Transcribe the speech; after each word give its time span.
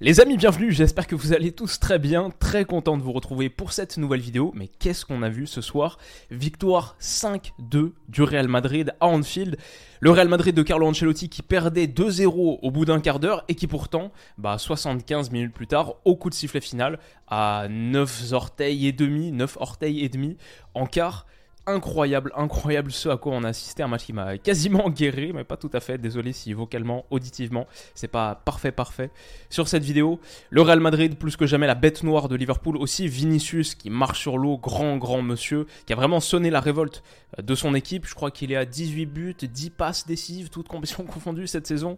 Les 0.00 0.18
amis, 0.18 0.36
bienvenue, 0.36 0.72
j'espère 0.72 1.06
que 1.06 1.14
vous 1.14 1.32
allez 1.32 1.52
tous 1.52 1.78
très 1.78 2.00
bien, 2.00 2.30
très 2.40 2.64
content 2.64 2.96
de 2.96 3.02
vous 3.02 3.12
retrouver 3.12 3.48
pour 3.48 3.72
cette 3.72 3.96
nouvelle 3.96 4.20
vidéo. 4.20 4.50
Mais 4.56 4.66
qu'est-ce 4.66 5.06
qu'on 5.06 5.22
a 5.22 5.28
vu 5.28 5.46
ce 5.46 5.60
soir? 5.60 5.98
Victoire 6.32 6.96
5-2 7.00 7.92
du 8.08 8.22
Real 8.24 8.48
Madrid 8.48 8.92
à 8.98 9.06
Anfield. 9.06 9.56
Le 10.00 10.10
Real 10.10 10.28
Madrid 10.28 10.52
de 10.52 10.62
Carlo 10.64 10.88
Ancelotti 10.88 11.28
qui 11.28 11.42
perdait 11.42 11.86
2-0 11.86 12.58
au 12.60 12.70
bout 12.72 12.84
d'un 12.84 12.98
quart 12.98 13.20
d'heure 13.20 13.44
et 13.46 13.54
qui 13.54 13.68
pourtant, 13.68 14.10
bah, 14.36 14.58
75 14.58 15.30
minutes 15.30 15.54
plus 15.54 15.68
tard, 15.68 15.94
au 16.04 16.16
coup 16.16 16.28
de 16.28 16.34
sifflet 16.34 16.60
final, 16.60 16.98
à 17.28 17.68
9 17.70 18.32
orteils 18.32 18.88
et 18.88 18.92
demi, 18.92 19.30
9 19.30 19.58
orteils 19.60 20.04
et 20.04 20.08
demi 20.08 20.36
en 20.74 20.86
quart, 20.86 21.24
incroyable, 21.66 22.32
incroyable 22.36 22.92
ce 22.92 23.08
à 23.08 23.16
quoi 23.16 23.32
on 23.32 23.44
a 23.44 23.48
assisté. 23.48 23.82
Un 23.82 23.88
match 23.88 24.04
qui 24.04 24.12
m'a 24.12 24.38
quasiment 24.38 24.90
guéri, 24.90 25.32
mais 25.32 25.44
pas 25.44 25.56
tout 25.56 25.70
à 25.72 25.80
fait. 25.80 25.98
Désolé 25.98 26.32
si 26.32 26.52
vocalement, 26.52 27.04
auditivement, 27.10 27.66
c'est 27.94 28.08
pas 28.08 28.34
parfait, 28.34 28.72
parfait. 28.72 29.10
Sur 29.50 29.68
cette 29.68 29.82
vidéo, 29.82 30.20
le 30.50 30.62
Real 30.62 30.80
Madrid, 30.80 31.16
plus 31.16 31.36
que 31.36 31.46
jamais 31.46 31.66
la 31.66 31.74
bête 31.74 32.02
noire 32.02 32.28
de 32.28 32.36
Liverpool, 32.36 32.76
aussi 32.76 33.08
Vinicius 33.08 33.74
qui 33.74 33.90
marche 33.90 34.20
sur 34.20 34.38
l'eau, 34.38 34.58
grand, 34.58 34.96
grand 34.96 35.22
monsieur, 35.22 35.66
qui 35.86 35.92
a 35.92 35.96
vraiment 35.96 36.20
sonné 36.20 36.50
la 36.50 36.60
révolte 36.60 37.02
euh, 37.38 37.42
de 37.42 37.54
son 37.54 37.74
équipe. 37.74 38.06
Je 38.06 38.14
crois 38.14 38.30
qu'il 38.30 38.52
est 38.52 38.56
à 38.56 38.64
18 38.64 39.06
buts, 39.06 39.36
10 39.40 39.70
passes 39.70 40.06
décisives, 40.06 40.50
toutes 40.50 40.68
compétitions 40.68 41.04
confondues 41.04 41.46
cette 41.46 41.66
saison. 41.66 41.96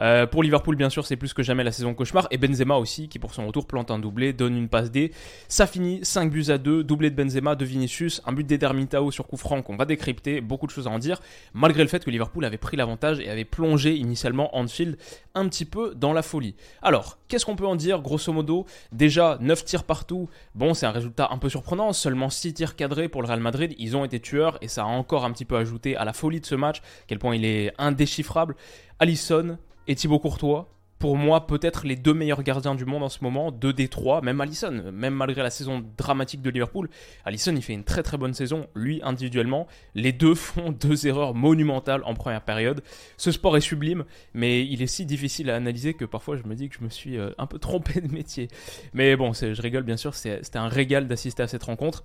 Euh, 0.00 0.26
pour 0.26 0.42
Liverpool, 0.42 0.76
bien 0.76 0.90
sûr, 0.90 1.06
c'est 1.06 1.16
plus 1.16 1.34
que 1.34 1.42
jamais 1.42 1.64
la 1.64 1.72
saison 1.72 1.94
cauchemar. 1.94 2.28
Et 2.30 2.38
Benzema 2.38 2.76
aussi, 2.76 3.08
qui 3.08 3.18
pour 3.18 3.34
son 3.34 3.46
retour 3.46 3.66
plante 3.66 3.90
un 3.90 3.98
doublé, 3.98 4.32
donne 4.32 4.56
une 4.56 4.68
passe 4.68 4.90
D. 4.90 5.12
Ça 5.48 5.66
finit 5.66 6.00
5 6.02 6.30
buts 6.30 6.46
à 6.48 6.58
2, 6.58 6.84
doublé 6.84 7.10
de 7.10 7.16
Benzema, 7.16 7.54
de 7.54 7.64
Vinicius, 7.64 8.22
un 8.26 8.32
but 8.32 8.46
sur 9.10 9.26
coup 9.26 9.36
franc 9.36 9.62
qu'on 9.62 9.76
va 9.76 9.84
décrypter, 9.84 10.40
beaucoup 10.40 10.66
de 10.66 10.70
choses 10.70 10.86
à 10.86 10.90
en 10.90 10.98
dire, 10.98 11.20
malgré 11.54 11.82
le 11.82 11.88
fait 11.88 12.04
que 12.04 12.10
Liverpool 12.10 12.44
avait 12.44 12.58
pris 12.58 12.76
l'avantage 12.76 13.20
et 13.20 13.28
avait 13.30 13.44
plongé 13.44 13.94
initialement 13.94 14.56
Anfield 14.56 14.96
un 15.34 15.48
petit 15.48 15.64
peu 15.64 15.94
dans 15.94 16.12
la 16.12 16.22
folie. 16.22 16.54
Alors, 16.82 17.18
qu'est-ce 17.28 17.46
qu'on 17.46 17.56
peut 17.56 17.66
en 17.66 17.76
dire 17.76 18.00
grosso 18.00 18.32
modo? 18.32 18.66
Déjà, 18.92 19.38
9 19.40 19.64
tirs 19.64 19.84
partout, 19.84 20.28
bon 20.54 20.74
c'est 20.74 20.86
un 20.86 20.92
résultat 20.92 21.28
un 21.30 21.38
peu 21.38 21.48
surprenant, 21.48 21.92
seulement 21.92 22.30
6 22.30 22.54
tirs 22.54 22.76
cadrés 22.76 23.08
pour 23.08 23.22
le 23.22 23.28
Real 23.28 23.40
Madrid, 23.40 23.74
ils 23.78 23.96
ont 23.96 24.04
été 24.04 24.20
tueurs 24.20 24.58
et 24.60 24.68
ça 24.68 24.82
a 24.82 24.86
encore 24.86 25.24
un 25.24 25.32
petit 25.32 25.44
peu 25.44 25.56
ajouté 25.56 25.96
à 25.96 26.04
la 26.04 26.12
folie 26.12 26.40
de 26.40 26.46
ce 26.46 26.54
match, 26.54 26.82
quel 27.06 27.18
point 27.18 27.36
il 27.36 27.44
est 27.44 27.72
indéchiffrable. 27.78 28.56
Allison 28.98 29.58
et 29.86 29.94
Thibaut 29.94 30.18
Courtois, 30.18 30.68
pour 30.98 31.16
moi, 31.16 31.46
peut-être 31.46 31.86
les 31.86 31.96
deux 31.96 32.14
meilleurs 32.14 32.42
gardiens 32.42 32.74
du 32.74 32.84
monde 32.84 33.02
en 33.02 33.08
ce 33.08 33.22
moment, 33.22 33.52
deux 33.52 33.72
des 33.72 33.88
trois, 33.88 34.20
même 34.20 34.40
Allison, 34.40 34.90
même 34.92 35.14
malgré 35.14 35.42
la 35.42 35.50
saison 35.50 35.84
dramatique 35.96 36.42
de 36.42 36.50
Liverpool. 36.50 36.88
Allison, 37.24 37.54
il 37.54 37.62
fait 37.62 37.72
une 37.72 37.84
très 37.84 38.02
très 38.02 38.16
bonne 38.16 38.34
saison, 38.34 38.66
lui 38.74 39.00
individuellement. 39.02 39.66
Les 39.94 40.12
deux 40.12 40.34
font 40.34 40.72
deux 40.72 41.06
erreurs 41.06 41.34
monumentales 41.34 42.02
en 42.04 42.14
première 42.14 42.42
période. 42.42 42.82
Ce 43.16 43.30
sport 43.30 43.56
est 43.56 43.60
sublime, 43.60 44.04
mais 44.34 44.64
il 44.66 44.82
est 44.82 44.86
si 44.86 45.06
difficile 45.06 45.50
à 45.50 45.56
analyser 45.56 45.94
que 45.94 46.04
parfois 46.04 46.36
je 46.36 46.42
me 46.44 46.54
dis 46.54 46.68
que 46.68 46.76
je 46.78 46.84
me 46.84 46.90
suis 46.90 47.16
euh, 47.16 47.30
un 47.38 47.46
peu 47.46 47.58
trompé 47.58 48.00
de 48.00 48.12
métier. 48.12 48.48
Mais 48.92 49.16
bon, 49.16 49.32
je 49.32 49.60
rigole 49.60 49.84
bien 49.84 49.96
sûr, 49.96 50.14
c'était 50.14 50.58
un 50.58 50.68
régal 50.68 51.06
d'assister 51.06 51.42
à 51.42 51.48
cette 51.48 51.64
rencontre 51.64 52.04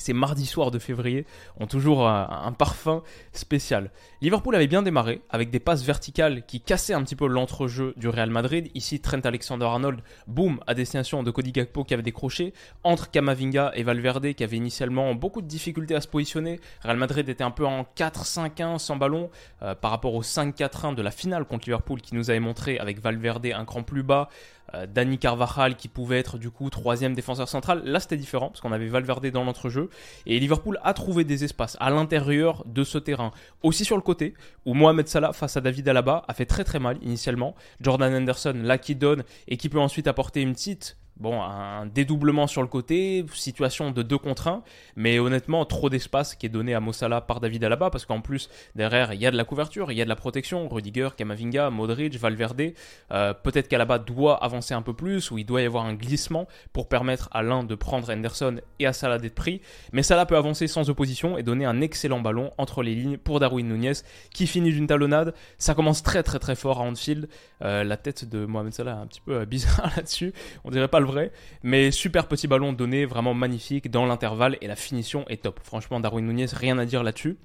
ces 0.00 0.12
mardis 0.12 0.46
soirs 0.46 0.70
de 0.70 0.78
février 0.78 1.26
ont 1.58 1.66
toujours 1.66 2.08
un, 2.08 2.52
parfum 2.52 3.02
spécial. 3.32 3.90
Liverpool 4.20 4.54
avait 4.54 4.66
bien 4.66 4.82
démarré 4.82 5.20
avec 5.30 5.50
des 5.50 5.60
passes 5.60 5.84
verticales 5.84 6.44
qui 6.46 6.60
cassaient 6.60 6.94
un 6.94 7.02
petit 7.02 7.16
peu 7.16 7.26
l'entrejeu 7.26 7.92
du 7.96 8.08
Real 8.08 8.30
Madrid. 8.30 8.70
Ici, 8.74 9.00
Trent 9.00 9.20
Alexander-Arnold, 9.22 10.00
boum, 10.26 10.60
à 10.66 10.74
destination 10.74 11.22
de 11.22 11.30
Cody 11.30 11.52
Gakpo 11.52 11.84
qui 11.84 11.94
avait 11.94 12.02
décroché, 12.02 12.54
entre 12.84 13.10
Camavinga 13.10 13.72
et 13.74 13.82
Valverde 13.82 14.32
qui 14.32 14.44
avaient 14.44 14.56
initialement 14.56 15.14
beaucoup 15.14 15.42
de 15.42 15.46
difficultés 15.46 15.94
à 15.94 16.00
se 16.00 16.08
positionner. 16.08 16.60
Real 16.82 16.96
Madrid 16.96 17.28
était 17.28 17.44
un 17.44 17.50
peu 17.50 17.66
en 17.66 17.86
4-5-1 17.96 18.78
sans 18.78 18.96
ballon 18.96 19.30
euh, 19.62 19.74
par 19.74 19.90
rapport 19.90 20.14
au 20.14 20.22
5-4-1 20.22 20.94
de 20.94 21.02
la 21.02 21.10
finale 21.10 21.44
contre 21.44 21.66
Liverpool 21.66 22.00
qui 22.00 22.14
nous 22.14 22.30
avait 22.30 22.40
montré 22.40 22.78
avec 22.78 23.00
Valverde 23.00 23.46
un 23.54 23.64
cran 23.64 23.82
plus 23.82 24.02
bas, 24.02 24.28
euh, 24.74 24.86
Danny 24.86 25.18
Carvajal 25.18 25.76
qui 25.76 25.88
pouvait 25.88 26.18
être 26.18 26.38
du 26.38 26.50
coup 26.50 26.70
troisième 26.70 27.14
défenseur 27.14 27.48
central. 27.48 27.82
Là 27.84 28.00
c'était 28.00 28.16
différent 28.16 28.48
parce 28.48 28.60
qu'on 28.60 28.72
avait 28.72 28.88
Valverde 28.88 29.26
dans 29.26 29.44
l'entrejeu 29.44 29.90
et 30.26 30.38
Liverpool 30.38 30.78
a 30.82 30.94
trouvé 30.94 31.24
des 31.24 31.44
espaces 31.44 31.76
à 31.80 31.90
l'intérieur 31.90 32.64
de 32.66 32.84
ce 32.84 32.98
terrain. 32.98 33.30
Aussi 33.62 33.84
sur 33.84 33.96
le 33.96 34.02
côté 34.02 34.34
où 34.64 34.74
Mohamed 34.74 35.08
Salah 35.08 35.32
face 35.32 35.56
à 35.56 35.60
David 35.60 35.88
Alaba 35.88 36.24
a 36.28 36.34
fait 36.34 36.46
très 36.46 36.64
très 36.64 36.78
mal 36.78 36.98
initialement. 37.02 37.54
Jordan 37.80 38.14
Anderson 38.14 38.54
là 38.62 38.78
qui 38.78 38.94
donne 38.94 39.24
et 39.48 39.56
qui 39.56 39.68
peut 39.68 39.80
ensuite 39.80 40.06
apporter 40.06 40.42
une 40.42 40.54
petite 40.54 40.96
Bon, 41.18 41.42
un 41.42 41.86
dédoublement 41.86 42.46
sur 42.46 42.60
le 42.60 42.68
côté, 42.68 43.24
situation 43.32 43.90
de 43.90 44.02
2 44.02 44.18
contre 44.18 44.48
1, 44.48 44.62
mais 44.96 45.18
honnêtement, 45.18 45.64
trop 45.64 45.88
d'espace 45.88 46.34
qui 46.34 46.44
est 46.44 46.50
donné 46.50 46.74
à 46.74 46.80
Mossala 46.80 47.22
par 47.22 47.40
David 47.40 47.64
Alaba, 47.64 47.88
parce 47.88 48.04
qu'en 48.04 48.20
plus, 48.20 48.50
derrière, 48.74 49.14
il 49.14 49.20
y 49.20 49.26
a 49.26 49.30
de 49.30 49.36
la 49.38 49.44
couverture, 49.44 49.90
il 49.90 49.96
y 49.96 50.02
a 50.02 50.04
de 50.04 50.10
la 50.10 50.16
protection, 50.16 50.68
Rudiger, 50.68 51.08
Kamavinga, 51.16 51.70
Modric, 51.70 52.18
Valverde, 52.18 52.74
euh, 53.12 53.32
peut-être 53.32 53.68
qu'Alaba 53.68 53.98
doit 53.98 54.44
avancer 54.44 54.74
un 54.74 54.82
peu 54.82 54.92
plus, 54.92 55.30
ou 55.30 55.38
il 55.38 55.46
doit 55.46 55.62
y 55.62 55.64
avoir 55.64 55.86
un 55.86 55.94
glissement 55.94 56.46
pour 56.74 56.86
permettre 56.86 57.30
à 57.32 57.42
l'un 57.42 57.64
de 57.64 57.74
prendre 57.74 58.12
Henderson 58.12 58.60
et 58.78 58.86
à 58.86 58.92
Salah 58.92 59.16
d'être 59.18 59.34
pris, 59.34 59.62
mais 59.92 60.02
Salah 60.02 60.26
peut 60.26 60.36
avancer 60.36 60.66
sans 60.66 60.90
opposition 60.90 61.38
et 61.38 61.42
donner 61.42 61.64
un 61.64 61.80
excellent 61.80 62.20
ballon 62.20 62.52
entre 62.58 62.82
les 62.82 62.94
lignes 62.94 63.16
pour 63.16 63.40
Darwin 63.40 63.66
Nunez, 63.66 63.94
qui 64.34 64.46
finit 64.46 64.70
d'une 64.70 64.86
talonnade, 64.86 65.32
ça 65.56 65.74
commence 65.74 66.02
très 66.02 66.22
très 66.22 66.38
très 66.38 66.56
fort 66.56 66.78
à 66.78 66.84
Anfield, 66.84 67.26
euh, 67.62 67.84
la 67.84 67.96
tête 67.96 68.28
de 68.28 68.44
Mohamed 68.44 68.74
Salah 68.74 68.90
est 68.90 69.02
un 69.02 69.06
petit 69.06 69.22
peu 69.22 69.36
euh, 69.36 69.44
bizarre 69.46 69.90
là-dessus, 69.96 70.34
on 70.64 70.70
dirait 70.70 70.88
pas 70.88 71.00
le 71.00 71.05
vrai. 71.06 71.32
Mais 71.62 71.90
super 71.90 72.28
petit 72.28 72.46
ballon 72.46 72.72
donné, 72.72 73.04
vraiment 73.04 73.34
magnifique 73.34 73.90
dans 73.90 74.06
l'intervalle 74.06 74.58
et 74.60 74.66
la 74.66 74.76
finition 74.76 75.24
est 75.28 75.42
top. 75.42 75.60
Franchement, 75.62 76.00
Darwin 76.00 76.26
Nunez, 76.26 76.46
rien 76.52 76.78
à 76.78 76.84
dire 76.84 77.02
là-dessus. 77.02 77.38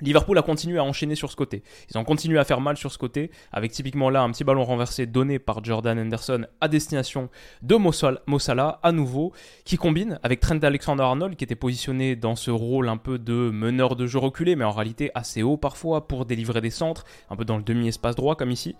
Liverpool 0.00 0.38
a 0.38 0.42
continué 0.42 0.78
à 0.78 0.84
enchaîner 0.84 1.16
sur 1.16 1.30
ce 1.30 1.36
côté. 1.36 1.64
Ils 1.90 1.98
ont 1.98 2.04
continué 2.04 2.38
à 2.38 2.44
faire 2.44 2.60
mal 2.60 2.76
sur 2.76 2.92
ce 2.92 2.98
côté, 2.98 3.32
avec 3.52 3.72
typiquement 3.72 4.10
là 4.10 4.22
un 4.22 4.30
petit 4.30 4.44
ballon 4.44 4.64
renversé 4.64 5.06
donné 5.06 5.40
par 5.40 5.64
Jordan 5.64 5.98
Henderson 5.98 6.46
à 6.60 6.68
destination 6.68 7.28
de 7.62 7.74
Mossala 7.74 8.78
à 8.82 8.92
nouveau, 8.92 9.32
qui 9.64 9.76
combine 9.76 10.20
avec 10.22 10.38
Trent 10.38 10.60
Alexander-Arnold 10.62 11.34
qui 11.34 11.42
était 11.42 11.56
positionné 11.56 12.14
dans 12.14 12.36
ce 12.36 12.52
rôle 12.52 12.88
un 12.88 12.96
peu 12.96 13.18
de 13.18 13.50
meneur 13.50 13.96
de 13.96 14.06
jeu 14.06 14.20
reculé, 14.20 14.54
mais 14.54 14.64
en 14.64 14.70
réalité 14.70 15.10
assez 15.14 15.42
haut 15.42 15.56
parfois 15.56 16.06
pour 16.06 16.26
délivrer 16.26 16.60
des 16.60 16.70
centres, 16.70 17.04
un 17.28 17.34
peu 17.34 17.44
dans 17.44 17.56
le 17.56 17.64
demi-espace 17.64 18.14
droit 18.14 18.36
comme 18.36 18.52
ici 18.52 18.76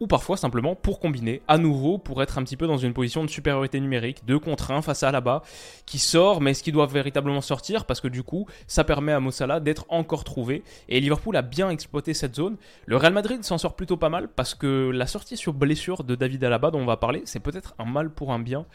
ou 0.00 0.06
parfois 0.06 0.36
simplement 0.36 0.74
pour 0.74 1.00
combiner 1.00 1.42
à 1.48 1.58
nouveau 1.58 1.98
pour 1.98 2.22
être 2.22 2.38
un 2.38 2.44
petit 2.44 2.56
peu 2.56 2.66
dans 2.66 2.76
une 2.76 2.92
position 2.92 3.24
de 3.24 3.30
supériorité 3.30 3.80
numérique, 3.80 4.24
de 4.26 4.36
contre 4.36 4.70
1 4.70 4.82
face 4.82 5.02
à 5.02 5.10
là-bas, 5.10 5.42
qui 5.86 5.98
sort, 5.98 6.40
mais 6.40 6.50
est-ce 6.50 6.62
qu'il 6.62 6.72
doit 6.72 6.86
véritablement 6.86 7.40
sortir 7.40 7.84
Parce 7.84 8.00
que 8.00 8.08
du 8.08 8.22
coup, 8.22 8.46
ça 8.66 8.84
permet 8.84 9.12
à 9.12 9.20
Mossala 9.20 9.60
d'être 9.60 9.86
encore 9.88 10.24
trouvé. 10.24 10.62
Et 10.88 11.00
Liverpool 11.00 11.36
a 11.36 11.42
bien 11.42 11.70
exploité 11.70 12.14
cette 12.14 12.34
zone. 12.34 12.56
Le 12.86 12.96
Real 12.96 13.12
Madrid 13.12 13.42
s'en 13.44 13.58
sort 13.58 13.76
plutôt 13.76 13.96
pas 13.96 14.08
mal 14.08 14.28
parce 14.28 14.54
que 14.54 14.90
la 14.90 15.06
sortie 15.06 15.36
sur 15.36 15.52
blessure 15.52 16.04
de 16.04 16.14
David 16.14 16.44
Alaba 16.44 16.70
dont 16.70 16.80
on 16.80 16.86
va 16.86 16.96
parler, 16.96 17.22
c'est 17.24 17.40
peut-être 17.40 17.74
un 17.78 17.84
mal 17.84 18.10
pour 18.10 18.32
un 18.32 18.38
bien 18.38 18.66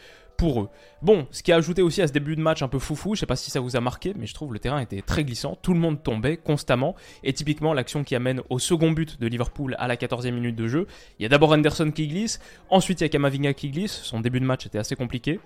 eux. 0.49 0.67
Bon, 1.01 1.27
ce 1.31 1.43
qui 1.43 1.51
a 1.51 1.55
ajouté 1.55 1.81
aussi 1.81 2.01
à 2.01 2.07
ce 2.07 2.13
début 2.13 2.35
de 2.35 2.41
match 2.41 2.61
un 2.61 2.67
peu 2.67 2.79
foufou, 2.79 3.15
je 3.15 3.21
sais 3.21 3.25
pas 3.25 3.35
si 3.35 3.51
ça 3.51 3.59
vous 3.59 3.75
a 3.75 3.81
marqué, 3.81 4.13
mais 4.17 4.25
je 4.25 4.33
trouve 4.33 4.53
le 4.53 4.59
terrain 4.59 4.79
était 4.79 5.01
très 5.01 5.23
glissant, 5.23 5.57
tout 5.61 5.73
le 5.73 5.79
monde 5.79 6.03
tombait 6.03 6.37
constamment, 6.37 6.95
et 7.23 7.33
typiquement 7.33 7.73
l'action 7.73 8.03
qui 8.03 8.15
amène 8.15 8.41
au 8.49 8.59
second 8.59 8.91
but 8.91 9.19
de 9.19 9.27
Liverpool 9.27 9.75
à 9.79 9.87
la 9.87 9.95
14e 9.95 10.31
minute 10.31 10.55
de 10.55 10.67
jeu, 10.67 10.87
il 11.19 11.23
y 11.23 11.25
a 11.25 11.29
d'abord 11.29 11.51
Anderson 11.51 11.91
qui 11.91 12.07
glisse, 12.07 12.39
ensuite 12.69 13.01
il 13.01 13.03
y 13.03 13.05
a 13.05 13.09
Kamavinga 13.09 13.53
qui 13.53 13.69
glisse, 13.69 13.93
son 14.03 14.19
début 14.19 14.39
de 14.39 14.45
match 14.45 14.65
était 14.65 14.79
assez 14.79 14.95
compliqué, 14.95 15.39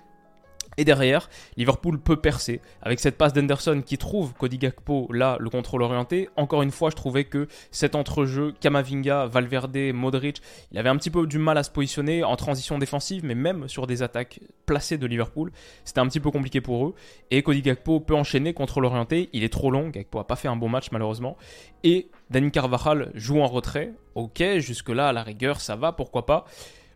et 0.76 0.84
derrière, 0.84 1.30
Liverpool 1.56 1.98
peut 1.98 2.16
percer 2.16 2.60
avec 2.82 3.00
cette 3.00 3.16
passe 3.16 3.32
d'Henderson 3.32 3.82
qui 3.84 3.98
trouve 3.98 4.34
Cody 4.34 4.58
Gakpo 4.58 5.08
là 5.12 5.36
le 5.40 5.48
contrôle 5.48 5.82
orienté. 5.82 6.28
Encore 6.36 6.62
une 6.62 6.70
fois, 6.70 6.90
je 6.90 6.96
trouvais 6.96 7.24
que 7.24 7.48
cet 7.70 7.94
entrejeu 7.94 8.54
Kamavinga, 8.60 9.26
Valverde, 9.26 9.76
Modric, 9.94 10.42
il 10.72 10.78
avait 10.78 10.88
un 10.88 10.96
petit 10.96 11.10
peu 11.10 11.26
du 11.26 11.38
mal 11.38 11.56
à 11.58 11.62
se 11.62 11.70
positionner 11.70 12.24
en 12.24 12.36
transition 12.36 12.78
défensive, 12.78 13.24
mais 13.24 13.34
même 13.34 13.68
sur 13.68 13.86
des 13.86 14.02
attaques 14.02 14.40
placées 14.66 14.98
de 14.98 15.06
Liverpool, 15.06 15.50
c'était 15.84 16.00
un 16.00 16.06
petit 16.06 16.20
peu 16.20 16.30
compliqué 16.30 16.60
pour 16.60 16.86
eux. 16.86 16.94
Et 17.30 17.42
Cody 17.42 17.62
Gakpo 17.62 18.00
peut 18.00 18.14
enchaîner 18.14 18.52
contrôle 18.52 18.84
orienté. 18.84 19.30
Il 19.32 19.44
est 19.44 19.52
trop 19.52 19.70
long, 19.70 19.88
Gakpo 19.88 20.18
a 20.18 20.26
pas 20.26 20.36
fait 20.36 20.48
un 20.48 20.56
bon 20.56 20.68
match 20.68 20.90
malheureusement. 20.92 21.36
Et 21.84 22.08
Danny 22.30 22.50
Carvajal 22.50 23.10
joue 23.14 23.40
en 23.40 23.46
retrait. 23.46 23.92
Ok, 24.14 24.42
jusque 24.58 24.88
là 24.88 25.08
à 25.08 25.12
la 25.12 25.22
rigueur 25.22 25.60
ça 25.60 25.76
va, 25.76 25.92
pourquoi 25.92 26.26
pas. 26.26 26.44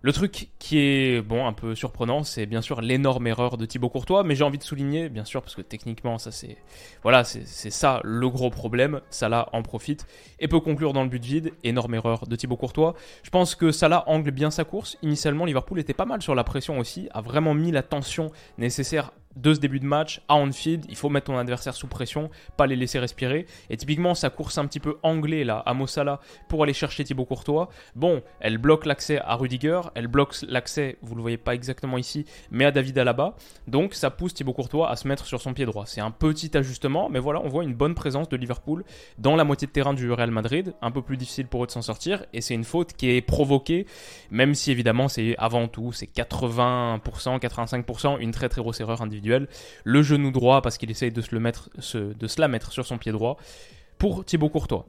Le 0.02 0.12
truc 0.14 0.48
qui 0.58 0.78
est 0.78 1.20
bon 1.20 1.46
un 1.46 1.52
peu 1.52 1.74
surprenant, 1.74 2.24
c'est 2.24 2.46
bien 2.46 2.62
sûr 2.62 2.80
l'énorme 2.80 3.26
erreur 3.26 3.58
de 3.58 3.66
Thibaut 3.66 3.90
Courtois, 3.90 4.24
mais 4.24 4.34
j'ai 4.34 4.44
envie 4.44 4.56
de 4.56 4.62
souligner, 4.62 5.10
bien 5.10 5.26
sûr, 5.26 5.42
parce 5.42 5.54
que 5.54 5.60
techniquement, 5.60 6.16
ça 6.16 6.32
c'est 6.32 6.56
voilà, 7.02 7.22
c'est 7.22 7.44
ça 7.70 8.00
le 8.02 8.30
gros 8.30 8.48
problème. 8.48 9.00
Salah 9.10 9.50
en 9.52 9.62
profite 9.62 10.06
et 10.38 10.48
peut 10.48 10.60
conclure 10.60 10.94
dans 10.94 11.02
le 11.02 11.10
but 11.10 11.22
vide. 11.22 11.52
Énorme 11.64 11.94
erreur 11.94 12.26
de 12.26 12.34
Thibaut 12.34 12.56
Courtois. 12.56 12.94
Je 13.22 13.30
pense 13.30 13.54
que 13.54 13.72
Salah 13.72 14.04
angle 14.06 14.30
bien 14.30 14.50
sa 14.50 14.64
course. 14.64 14.96
Initialement, 15.02 15.44
Liverpool 15.44 15.78
était 15.78 15.92
pas 15.92 16.06
mal 16.06 16.22
sur 16.22 16.34
la 16.34 16.44
pression 16.44 16.78
aussi, 16.78 17.08
a 17.12 17.20
vraiment 17.20 17.52
mis 17.52 17.70
la 17.70 17.82
tension 17.82 18.30
nécessaire 18.56 19.12
de 19.36 19.54
ce 19.54 19.60
début 19.60 19.78
de 19.78 19.86
match 19.86 20.22
à 20.28 20.34
Anfield, 20.34 20.86
il 20.88 20.96
faut 20.96 21.08
mettre 21.08 21.26
ton 21.26 21.38
adversaire 21.38 21.74
sous 21.74 21.86
pression, 21.86 22.30
pas 22.56 22.66
les 22.66 22.74
laisser 22.74 22.98
respirer. 22.98 23.46
Et 23.68 23.76
typiquement, 23.76 24.14
sa 24.14 24.28
course 24.28 24.58
un 24.58 24.66
petit 24.66 24.80
peu 24.80 24.98
anglais 25.02 25.44
là, 25.44 25.62
à 25.66 25.74
Mossala, 25.74 26.20
pour 26.48 26.62
aller 26.64 26.72
chercher 26.72 27.04
Thibaut 27.04 27.24
Courtois, 27.24 27.68
bon, 27.94 28.22
elle 28.40 28.58
bloque 28.58 28.86
l'accès 28.86 29.20
à 29.20 29.36
Rudiger, 29.36 29.82
elle 29.94 30.08
bloque 30.08 30.34
l'accès, 30.48 30.96
vous 31.02 31.14
le 31.14 31.22
voyez 31.22 31.36
pas 31.36 31.54
exactement 31.54 31.96
ici, 31.96 32.24
mais 32.50 32.64
à 32.64 32.72
David 32.72 32.98
Alaba. 32.98 33.36
Donc 33.68 33.94
ça 33.94 34.10
pousse 34.10 34.34
Thibaut 34.34 34.52
Courtois 34.52 34.90
à 34.90 34.96
se 34.96 35.06
mettre 35.06 35.26
sur 35.26 35.40
son 35.40 35.54
pied 35.54 35.64
droit. 35.64 35.86
C'est 35.86 36.00
un 36.00 36.10
petit 36.10 36.56
ajustement, 36.56 37.08
mais 37.08 37.20
voilà, 37.20 37.40
on 37.40 37.48
voit 37.48 37.62
une 37.62 37.74
bonne 37.74 37.94
présence 37.94 38.28
de 38.28 38.36
Liverpool 38.36 38.84
dans 39.18 39.36
la 39.36 39.44
moitié 39.44 39.68
de 39.68 39.72
terrain 39.72 39.94
du 39.94 40.10
Real 40.10 40.32
Madrid. 40.32 40.74
Un 40.82 40.90
peu 40.90 41.02
plus 41.02 41.16
difficile 41.16 41.46
pour 41.46 41.62
eux 41.62 41.66
de 41.66 41.72
s'en 41.72 41.82
sortir, 41.82 42.24
et 42.32 42.40
c'est 42.40 42.54
une 42.54 42.64
faute 42.64 42.94
qui 42.94 43.10
est 43.10 43.20
provoquée, 43.20 43.86
même 44.32 44.54
si 44.54 44.72
évidemment 44.72 45.06
c'est 45.06 45.36
avant 45.38 45.68
tout, 45.68 45.92
c'est 45.92 46.12
80%, 46.12 47.00
85%, 47.38 48.18
une 48.18 48.32
très 48.32 48.48
très 48.48 48.60
grosse 48.60 48.80
erreur 48.80 49.00
individuelle 49.00 49.19
le 49.84 50.02
genou 50.02 50.30
droit 50.30 50.62
parce 50.62 50.78
qu'il 50.78 50.90
essaye 50.90 51.12
de 51.12 51.20
se, 51.20 51.34
le 51.34 51.40
mettre, 51.40 51.70
de 51.94 52.26
se 52.26 52.40
la 52.40 52.48
mettre 52.48 52.72
sur 52.72 52.86
son 52.86 52.98
pied 52.98 53.12
droit 53.12 53.36
pour 53.98 54.24
Thibaut 54.24 54.48
Courtois. 54.48 54.86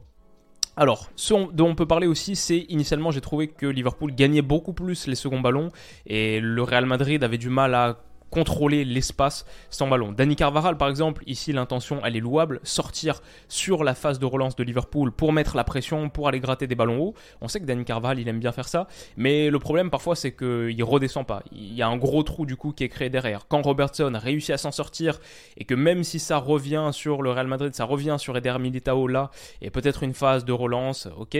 Alors, 0.76 1.10
ce 1.16 1.34
dont 1.52 1.68
on 1.68 1.74
peut 1.74 1.86
parler 1.86 2.06
aussi, 2.06 2.34
c'est 2.34 2.60
initialement 2.70 3.10
j'ai 3.10 3.20
trouvé 3.20 3.48
que 3.48 3.66
Liverpool 3.66 4.14
gagnait 4.14 4.42
beaucoup 4.42 4.72
plus 4.72 5.06
les 5.06 5.14
seconds 5.14 5.40
ballons 5.40 5.68
et 6.06 6.40
le 6.40 6.62
Real 6.62 6.86
Madrid 6.86 7.22
avait 7.22 7.38
du 7.38 7.50
mal 7.50 7.74
à 7.74 7.98
contrôler 8.32 8.84
l'espace 8.86 9.44
sans 9.68 9.86
ballon. 9.86 10.10
Danny 10.10 10.36
Carvaral, 10.36 10.78
par 10.78 10.88
exemple, 10.88 11.22
ici 11.26 11.52
l'intention 11.52 12.00
elle 12.02 12.16
est 12.16 12.20
louable, 12.20 12.60
sortir 12.64 13.20
sur 13.48 13.84
la 13.84 13.94
phase 13.94 14.18
de 14.18 14.24
relance 14.24 14.56
de 14.56 14.64
Liverpool 14.64 15.12
pour 15.12 15.34
mettre 15.34 15.54
la 15.54 15.64
pression, 15.64 16.08
pour 16.08 16.28
aller 16.28 16.40
gratter 16.40 16.66
des 16.66 16.74
ballons 16.74 16.98
hauts. 16.98 17.14
On 17.42 17.48
sait 17.48 17.60
que 17.60 17.66
Danny 17.66 17.84
Carvaral 17.84 18.18
il 18.18 18.26
aime 18.28 18.40
bien 18.40 18.50
faire 18.50 18.68
ça, 18.68 18.88
mais 19.18 19.50
le 19.50 19.58
problème 19.58 19.90
parfois 19.90 20.16
c'est 20.16 20.32
qu'il 20.32 20.82
redescend 20.82 21.26
pas. 21.26 21.42
Il 21.52 21.74
y 21.74 21.82
a 21.82 21.88
un 21.88 21.98
gros 21.98 22.22
trou 22.22 22.46
du 22.46 22.56
coup 22.56 22.72
qui 22.72 22.84
est 22.84 22.88
créé 22.88 23.10
derrière. 23.10 23.46
Quand 23.48 23.60
Robertson 23.60 24.12
réussit 24.14 24.50
à 24.50 24.58
s'en 24.58 24.72
sortir 24.72 25.20
et 25.58 25.66
que 25.66 25.74
même 25.74 26.02
si 26.02 26.18
ça 26.18 26.38
revient 26.38 26.88
sur 26.92 27.20
le 27.20 27.30
Real 27.30 27.46
Madrid, 27.46 27.74
ça 27.74 27.84
revient 27.84 28.16
sur 28.18 28.34
Eder 28.34 28.56
Militao 28.58 29.08
là 29.08 29.30
et 29.60 29.68
peut-être 29.68 30.02
une 30.02 30.14
phase 30.14 30.46
de 30.46 30.52
relance, 30.52 31.06
ok 31.18 31.36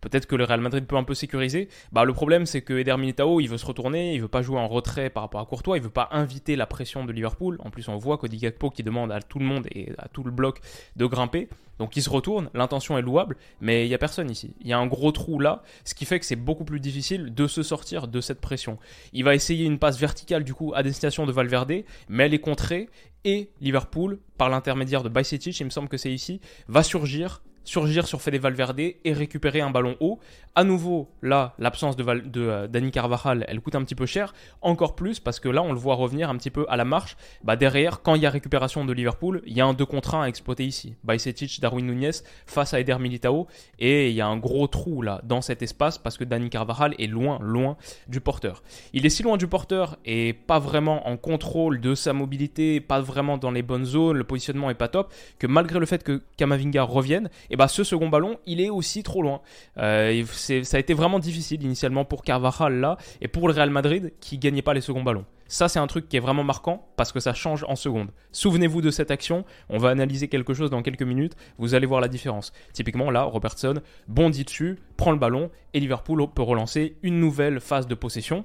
peut-être 0.00 0.26
que 0.26 0.36
le 0.36 0.44
Real 0.44 0.60
Madrid 0.60 0.86
peut 0.86 0.96
un 0.96 1.04
peu 1.04 1.14
sécuriser. 1.14 1.68
Bah, 1.92 2.04
le 2.04 2.12
problème, 2.12 2.46
c'est 2.46 2.62
que 2.62 2.74
Eder 2.74 2.96
il 3.00 3.48
veut 3.48 3.58
se 3.58 3.66
retourner, 3.66 4.14
il 4.14 4.20
veut 4.20 4.28
pas 4.28 4.42
jouer 4.42 4.58
en 4.58 4.68
retrait 4.68 5.10
par 5.10 5.22
rapport 5.22 5.40
à 5.40 5.46
Courtois, 5.46 5.76
il 5.76 5.82
veut 5.82 5.90
pas 5.90 6.08
inviter 6.12 6.56
la 6.56 6.66
pression 6.66 7.04
de 7.04 7.12
Liverpool. 7.12 7.56
En 7.60 7.70
plus, 7.70 7.88
on 7.88 7.96
voit 7.96 8.18
Cody 8.18 8.36
Gakpo 8.36 8.70
qui 8.70 8.82
demande 8.82 9.12
à 9.12 9.20
tout 9.20 9.38
le 9.38 9.44
monde 9.44 9.66
et 9.72 9.92
à 9.98 10.08
tout 10.08 10.22
le 10.22 10.30
bloc 10.30 10.60
de 10.96 11.06
grimper. 11.06 11.48
Donc 11.78 11.96
il 11.96 12.02
se 12.02 12.10
retourne, 12.10 12.50
l'intention 12.52 12.98
est 12.98 13.02
louable, 13.02 13.38
mais 13.62 13.86
il 13.86 13.88
n'y 13.88 13.94
a 13.94 13.98
personne 13.98 14.30
ici. 14.30 14.54
Il 14.60 14.66
y 14.66 14.72
a 14.74 14.78
un 14.78 14.86
gros 14.86 15.12
trou 15.12 15.38
là, 15.38 15.62
ce 15.84 15.94
qui 15.94 16.04
fait 16.04 16.20
que 16.20 16.26
c'est 16.26 16.36
beaucoup 16.36 16.64
plus 16.64 16.78
difficile 16.78 17.34
de 17.34 17.46
se 17.46 17.62
sortir 17.62 18.06
de 18.06 18.20
cette 18.20 18.42
pression. 18.42 18.78
Il 19.14 19.24
va 19.24 19.34
essayer 19.34 19.64
une 19.64 19.78
passe 19.78 19.98
verticale 19.98 20.44
du 20.44 20.52
coup 20.52 20.72
à 20.74 20.82
destination 20.82 21.24
de 21.24 21.32
Valverde, 21.32 21.72
mais 22.10 22.26
elle 22.26 22.34
est 22.34 22.38
contrée 22.38 22.90
et 23.24 23.50
Liverpool, 23.62 24.18
par 24.36 24.50
l'intermédiaire 24.50 25.02
de 25.02 25.08
Bajcetic, 25.08 25.58
il 25.58 25.64
me 25.64 25.70
semble 25.70 25.88
que 25.88 25.96
c'est 25.96 26.12
ici, 26.12 26.42
va 26.68 26.82
surgir 26.82 27.42
surgir 27.64 28.06
sur 28.06 28.22
Fede 28.22 28.40
Valverde 28.40 28.80
et 28.80 29.12
récupérer 29.12 29.60
un 29.60 29.70
ballon 29.70 29.96
haut. 30.00 30.18
À 30.56 30.64
nouveau, 30.64 31.08
là, 31.22 31.54
l'absence 31.58 31.96
de, 31.96 32.02
de 32.02 32.40
euh, 32.40 32.66
Dani 32.66 32.90
Carvajal, 32.90 33.44
elle 33.48 33.60
coûte 33.60 33.76
un 33.76 33.84
petit 33.84 33.94
peu 33.94 34.06
cher. 34.06 34.34
Encore 34.62 34.96
plus 34.96 35.20
parce 35.20 35.38
que 35.38 35.48
là, 35.48 35.62
on 35.62 35.72
le 35.72 35.78
voit 35.78 35.94
revenir 35.94 36.28
un 36.28 36.36
petit 36.36 36.50
peu 36.50 36.66
à 36.68 36.76
la 36.76 36.84
marche. 36.84 37.16
Bah, 37.44 37.56
derrière, 37.56 38.02
quand 38.02 38.16
il 38.16 38.22
y 38.22 38.26
a 38.26 38.30
récupération 38.30 38.84
de 38.84 38.92
Liverpool, 38.92 39.42
il 39.46 39.56
y 39.56 39.60
a 39.60 39.66
un 39.66 39.74
2 39.74 39.86
contre 39.86 40.16
1 40.16 40.22
à 40.22 40.26
exploiter 40.26 40.66
ici. 40.66 40.96
Bajcetic, 41.04 41.60
Darwin 41.60 41.86
Nunez 41.86 42.10
face 42.46 42.74
à 42.74 42.80
Eder 42.80 42.98
Militao. 42.98 43.46
Et 43.78 44.10
il 44.10 44.14
y 44.16 44.20
a 44.20 44.26
un 44.26 44.36
gros 44.36 44.66
trou 44.66 45.02
là 45.02 45.20
dans 45.22 45.40
cet 45.40 45.62
espace 45.62 45.98
parce 45.98 46.18
que 46.18 46.24
Dani 46.24 46.50
Carvajal 46.50 46.94
est 46.98 47.06
loin, 47.06 47.38
loin 47.40 47.76
du 48.08 48.20
porteur. 48.20 48.62
Il 48.92 49.06
est 49.06 49.10
si 49.10 49.22
loin 49.22 49.36
du 49.36 49.46
porteur 49.46 49.98
et 50.04 50.32
pas 50.32 50.58
vraiment 50.58 51.08
en 51.08 51.16
contrôle 51.16 51.80
de 51.80 51.94
sa 51.94 52.12
mobilité, 52.12 52.80
pas 52.80 53.00
vraiment 53.00 53.38
dans 53.38 53.50
les 53.50 53.62
bonnes 53.62 53.84
zones, 53.84 54.16
le 54.16 54.24
positionnement 54.24 54.70
est 54.70 54.74
pas 54.74 54.88
top, 54.88 55.12
que 55.38 55.46
malgré 55.46 55.78
le 55.78 55.86
fait 55.86 56.02
que 56.02 56.22
Kamavinga 56.36 56.82
revienne, 56.82 57.30
et 57.50 57.56
bah 57.56 57.68
ce 57.68 57.84
second 57.84 58.08
ballon, 58.08 58.38
il 58.46 58.60
est 58.60 58.70
aussi 58.70 59.02
trop 59.02 59.22
loin. 59.22 59.40
Euh, 59.78 60.24
ça 60.24 60.76
a 60.76 60.80
été 60.80 60.94
vraiment 60.94 61.18
difficile 61.18 61.62
initialement 61.62 62.04
pour 62.04 62.22
Carvajal 62.22 62.74
là 62.80 62.96
et 63.20 63.28
pour 63.28 63.48
le 63.48 63.54
Real 63.54 63.70
Madrid 63.70 64.12
qui 64.20 64.38
gagnait 64.38 64.62
pas 64.62 64.74
les 64.74 64.80
seconds 64.80 65.02
ballons. 65.02 65.24
Ça, 65.50 65.68
c'est 65.68 65.80
un 65.80 65.88
truc 65.88 66.08
qui 66.08 66.16
est 66.16 66.20
vraiment 66.20 66.44
marquant 66.44 66.86
parce 66.96 67.10
que 67.10 67.18
ça 67.18 67.34
change 67.34 67.64
en 67.66 67.74
secondes. 67.74 68.12
Souvenez-vous 68.30 68.82
de 68.82 68.92
cette 68.92 69.10
action. 69.10 69.44
On 69.68 69.78
va 69.78 69.88
analyser 69.88 70.28
quelque 70.28 70.54
chose 70.54 70.70
dans 70.70 70.80
quelques 70.80 71.02
minutes. 71.02 71.34
Vous 71.58 71.74
allez 71.74 71.86
voir 71.86 72.00
la 72.00 72.06
différence. 72.06 72.52
Typiquement, 72.72 73.10
là, 73.10 73.24
Robertson 73.24 73.74
bondit 74.06 74.44
dessus, 74.44 74.78
prend 74.96 75.10
le 75.10 75.18
ballon 75.18 75.50
et 75.74 75.80
Liverpool 75.80 76.24
peut 76.32 76.42
relancer 76.42 76.98
une 77.02 77.18
nouvelle 77.18 77.58
phase 77.58 77.88
de 77.88 77.96
possession 77.96 78.44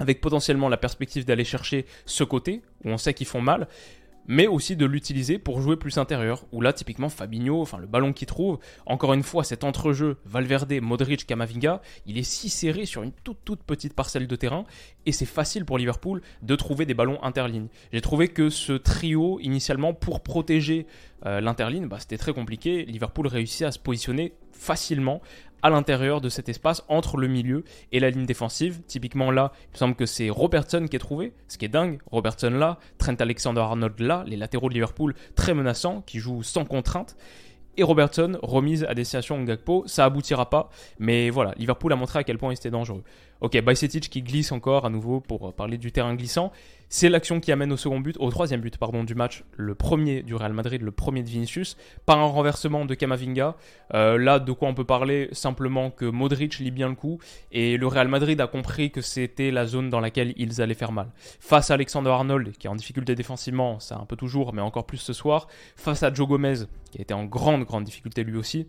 avec 0.00 0.22
potentiellement 0.22 0.70
la 0.70 0.78
perspective 0.78 1.26
d'aller 1.26 1.44
chercher 1.44 1.84
ce 2.06 2.24
côté 2.24 2.62
où 2.84 2.88
on 2.88 2.96
sait 2.96 3.12
qu'ils 3.12 3.26
font 3.26 3.42
mal 3.42 3.68
mais 4.26 4.46
aussi 4.46 4.76
de 4.76 4.86
l'utiliser 4.86 5.38
pour 5.38 5.60
jouer 5.60 5.76
plus 5.76 5.98
intérieur. 5.98 6.44
Où 6.52 6.60
là, 6.60 6.72
typiquement, 6.72 7.08
Fabinho, 7.08 7.60
enfin 7.60 7.78
le 7.78 7.86
ballon 7.86 8.12
qu'il 8.12 8.26
trouve, 8.26 8.58
encore 8.86 9.14
une 9.14 9.22
fois, 9.22 9.44
cet 9.44 9.64
entrejeu 9.64 10.18
Valverde, 10.24 10.72
Modric, 10.80 11.26
Camavinga, 11.26 11.82
il 12.06 12.18
est 12.18 12.22
si 12.22 12.48
serré 12.48 12.86
sur 12.86 13.02
une 13.02 13.12
toute 13.12 13.38
toute 13.44 13.62
petite 13.62 13.94
parcelle 13.94 14.26
de 14.26 14.36
terrain 14.36 14.64
et 15.06 15.12
c'est 15.12 15.26
facile 15.26 15.64
pour 15.64 15.78
Liverpool 15.78 16.22
de 16.42 16.56
trouver 16.56 16.86
des 16.86 16.94
ballons 16.94 17.22
interlignes. 17.22 17.68
J'ai 17.92 18.00
trouvé 18.00 18.28
que 18.28 18.50
ce 18.50 18.72
trio, 18.72 19.40
initialement, 19.40 19.94
pour 19.94 20.22
protéger 20.22 20.86
euh, 21.26 21.40
l'interligne, 21.40 21.86
bah, 21.86 21.98
c'était 22.00 22.18
très 22.18 22.32
compliqué. 22.32 22.84
Liverpool 22.84 23.26
réussit 23.26 23.62
à 23.62 23.72
se 23.72 23.78
positionner 23.78 24.34
facilement 24.52 25.22
à 25.62 25.70
l'intérieur 25.70 26.20
de 26.20 26.28
cet 26.28 26.48
espace 26.48 26.84
entre 26.88 27.16
le 27.16 27.28
milieu 27.28 27.64
et 27.92 28.00
la 28.00 28.10
ligne 28.10 28.26
défensive. 28.26 28.82
Typiquement 28.86 29.30
là, 29.30 29.52
il 29.68 29.72
me 29.72 29.78
semble 29.78 29.94
que 29.94 30.06
c'est 30.06 30.30
Robertson 30.30 30.86
qui 30.88 30.96
est 30.96 31.00
trouvé, 31.00 31.32
ce 31.48 31.58
qui 31.58 31.64
est 31.64 31.68
dingue. 31.68 32.00
Robertson 32.10 32.50
là, 32.50 32.78
Trent 32.98 33.16
Alexander-Arnold 33.18 34.00
là, 34.00 34.24
les 34.26 34.36
latéraux 34.36 34.68
de 34.68 34.74
Liverpool 34.74 35.14
très 35.34 35.54
menaçants, 35.54 36.02
qui 36.02 36.18
jouent 36.18 36.42
sans 36.42 36.64
contrainte. 36.64 37.16
Et 37.78 37.82
Robertson, 37.82 38.38
remise 38.42 38.84
à 38.84 38.94
destination 38.94 39.42
Gakpo, 39.44 39.84
ça 39.86 40.04
aboutira 40.04 40.50
pas, 40.50 40.68
mais 40.98 41.30
voilà, 41.30 41.54
Liverpool 41.56 41.90
a 41.92 41.96
montré 41.96 42.18
à 42.18 42.24
quel 42.24 42.36
point 42.36 42.50
il 42.50 42.56
était 42.56 42.70
dangereux. 42.70 43.02
Ok, 43.42 43.60
Bajcetic 43.60 44.08
qui 44.08 44.22
glisse 44.22 44.52
encore 44.52 44.86
à 44.86 44.88
nouveau 44.88 45.18
pour 45.18 45.52
parler 45.52 45.76
du 45.76 45.90
terrain 45.90 46.14
glissant. 46.14 46.52
C'est 46.88 47.08
l'action 47.08 47.40
qui 47.40 47.50
amène 47.50 47.72
au 47.72 47.76
second 47.76 47.98
but, 47.98 48.16
au 48.20 48.30
troisième 48.30 48.60
but 48.60 48.78
pardon, 48.78 49.02
du 49.02 49.16
match, 49.16 49.42
le 49.56 49.74
premier 49.74 50.22
du 50.22 50.36
Real 50.36 50.52
Madrid, 50.52 50.80
le 50.80 50.92
premier 50.92 51.24
de 51.24 51.28
Vinicius, 51.28 51.76
par 52.06 52.20
un 52.20 52.26
renversement 52.26 52.84
de 52.84 52.94
Camavinga. 52.94 53.56
Euh, 53.94 54.16
là, 54.16 54.38
de 54.38 54.52
quoi 54.52 54.68
on 54.68 54.74
peut 54.74 54.84
parler? 54.84 55.28
Simplement 55.32 55.90
que 55.90 56.04
Modric 56.04 56.60
lit 56.60 56.70
bien 56.70 56.88
le 56.88 56.94
coup 56.94 57.18
et 57.50 57.76
le 57.76 57.86
Real 57.88 58.06
Madrid 58.06 58.40
a 58.40 58.46
compris 58.46 58.92
que 58.92 59.00
c'était 59.00 59.50
la 59.50 59.66
zone 59.66 59.90
dans 59.90 59.98
laquelle 59.98 60.34
ils 60.36 60.62
allaient 60.62 60.74
faire 60.74 60.92
mal. 60.92 61.08
Face 61.40 61.72
à 61.72 61.74
Alexander 61.74 62.10
Arnold, 62.10 62.52
qui 62.56 62.68
est 62.68 62.70
en 62.70 62.76
difficulté 62.76 63.16
défensivement, 63.16 63.80
ça 63.80 63.96
un 63.96 64.06
peu 64.06 64.14
toujours, 64.14 64.54
mais 64.54 64.62
encore 64.62 64.86
plus 64.86 64.98
ce 64.98 65.12
soir. 65.12 65.48
Face 65.74 66.04
à 66.04 66.14
Joe 66.14 66.28
Gomez, 66.28 66.66
qui 66.92 67.02
était 67.02 67.12
en 67.12 67.24
grande, 67.24 67.64
grande 67.64 67.82
difficulté 67.82 68.22
lui 68.22 68.36
aussi. 68.36 68.68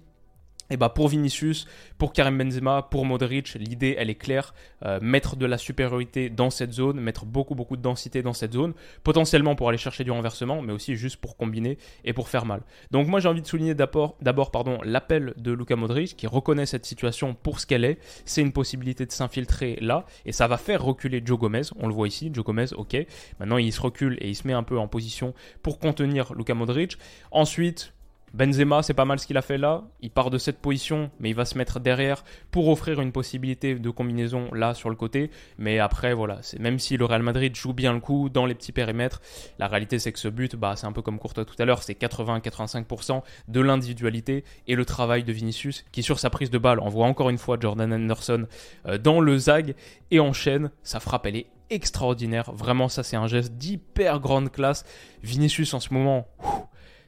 Et 0.73 0.77
bah 0.77 0.89
pour 0.89 1.07
Vinicius, 1.07 1.67
pour 1.99 2.13
Karim 2.13 2.35
Benzema, 2.35 2.81
pour 2.81 3.05
Modric, 3.05 3.53
l'idée 3.53 3.95
elle 3.95 4.09
est 4.09 4.15
claire, 4.15 4.55
euh, 4.83 4.97
mettre 5.03 5.35
de 5.35 5.45
la 5.45 5.59
supériorité 5.59 6.31
dans 6.31 6.49
cette 6.49 6.73
zone, 6.73 6.99
mettre 6.99 7.27
beaucoup 7.27 7.53
beaucoup 7.53 7.77
de 7.77 7.81
densité 7.83 8.23
dans 8.23 8.33
cette 8.33 8.53
zone, 8.53 8.73
potentiellement 9.03 9.53
pour 9.53 9.69
aller 9.69 9.77
chercher 9.77 10.03
du 10.03 10.09
renversement, 10.09 10.63
mais 10.63 10.73
aussi 10.73 10.95
juste 10.95 11.17
pour 11.17 11.37
combiner 11.37 11.77
et 12.05 12.13
pour 12.13 12.27
faire 12.27 12.47
mal. 12.47 12.61
Donc 12.89 13.07
moi 13.07 13.19
j'ai 13.19 13.29
envie 13.29 13.43
de 13.43 13.47
souligner 13.47 13.75
d'abord 13.75 14.17
pardon 14.51 14.79
l'appel 14.83 15.35
de 15.37 15.51
Luka 15.51 15.75
Modric 15.75 16.17
qui 16.17 16.25
reconnaît 16.25 16.65
cette 16.65 16.87
situation 16.87 17.35
pour 17.35 17.59
ce 17.59 17.67
qu'elle 17.67 17.85
est, 17.85 17.99
c'est 18.25 18.41
une 18.41 18.51
possibilité 18.51 19.05
de 19.05 19.11
s'infiltrer 19.11 19.77
là 19.79 20.07
et 20.25 20.31
ça 20.31 20.47
va 20.47 20.57
faire 20.57 20.83
reculer 20.83 21.21
Joe 21.23 21.37
Gomez, 21.37 21.61
on 21.75 21.87
le 21.87 21.93
voit 21.93 22.07
ici, 22.07 22.31
Joe 22.33 22.43
Gomez, 22.43 22.73
ok, 22.75 22.97
maintenant 23.39 23.57
il 23.57 23.71
se 23.71 23.79
recule 23.79 24.17
et 24.21 24.29
il 24.29 24.35
se 24.35 24.47
met 24.47 24.53
un 24.53 24.63
peu 24.63 24.79
en 24.79 24.87
position 24.87 25.35
pour 25.61 25.77
contenir 25.77 26.33
Luka 26.33 26.55
Modric. 26.55 26.97
Ensuite 27.29 27.93
Benzema, 28.33 28.81
c'est 28.81 28.95
pas 28.95 29.05
mal 29.05 29.19
ce 29.19 29.27
qu'il 29.27 29.37
a 29.37 29.43
fait 29.43 29.59
là. 29.59 29.83
Il 30.01 30.09
part 30.09 30.31
de 30.31 30.39
cette 30.39 30.59
position, 30.59 31.11
mais 31.19 31.29
il 31.29 31.35
va 31.35 31.45
se 31.45 31.55
mettre 31.55 31.79
derrière 31.79 32.23
pour 32.49 32.67
offrir 32.69 32.99
une 32.99 33.11
possibilité 33.11 33.75
de 33.75 33.89
combinaison 33.91 34.51
là 34.53 34.73
sur 34.73 34.89
le 34.89 34.95
côté. 34.95 35.29
Mais 35.59 35.77
après, 35.77 36.15
voilà, 36.15 36.39
même 36.59 36.79
si 36.79 36.97
le 36.97 37.05
Real 37.05 37.21
Madrid 37.21 37.55
joue 37.55 37.73
bien 37.73 37.93
le 37.93 37.99
coup 37.99 38.29
dans 38.29 38.47
les 38.47 38.55
petits 38.55 38.71
périmètres, 38.71 39.21
la 39.59 39.67
réalité 39.67 39.99
c'est 39.99 40.11
que 40.11 40.17
ce 40.17 40.27
but, 40.27 40.55
bah, 40.55 40.73
c'est 40.75 40.87
un 40.87 40.91
peu 40.91 41.03
comme 41.03 41.19
Courtois 41.19 41.45
tout 41.45 41.55
à 41.59 41.65
l'heure, 41.65 41.83
c'est 41.83 41.93
80-85% 41.93 43.21
de 43.49 43.61
l'individualité 43.61 44.43
et 44.67 44.75
le 44.75 44.85
travail 44.85 45.23
de 45.23 45.31
Vinicius 45.31 45.85
qui 45.91 46.01
sur 46.01 46.17
sa 46.17 46.31
prise 46.31 46.49
de 46.49 46.57
balle 46.57 46.79
envoie 46.79 47.05
encore 47.05 47.29
une 47.29 47.37
fois 47.37 47.57
Jordan 47.59 47.93
Anderson 47.93 48.47
euh, 48.87 48.97
dans 48.97 49.19
le 49.19 49.37
zag 49.37 49.75
et 50.09 50.19
enchaîne. 50.19 50.71
Sa 50.81 50.99
frappe, 50.99 51.27
elle 51.27 51.35
est 51.35 51.47
extraordinaire. 51.69 52.51
Vraiment, 52.51 52.89
ça 52.89 53.03
c'est 53.03 53.15
un 53.15 53.27
geste 53.27 53.53
d'hyper 53.53 54.19
grande 54.19 54.51
classe. 54.51 54.85
Vinicius 55.21 55.73
en 55.75 55.79
ce 55.79 55.93
moment 55.93 56.27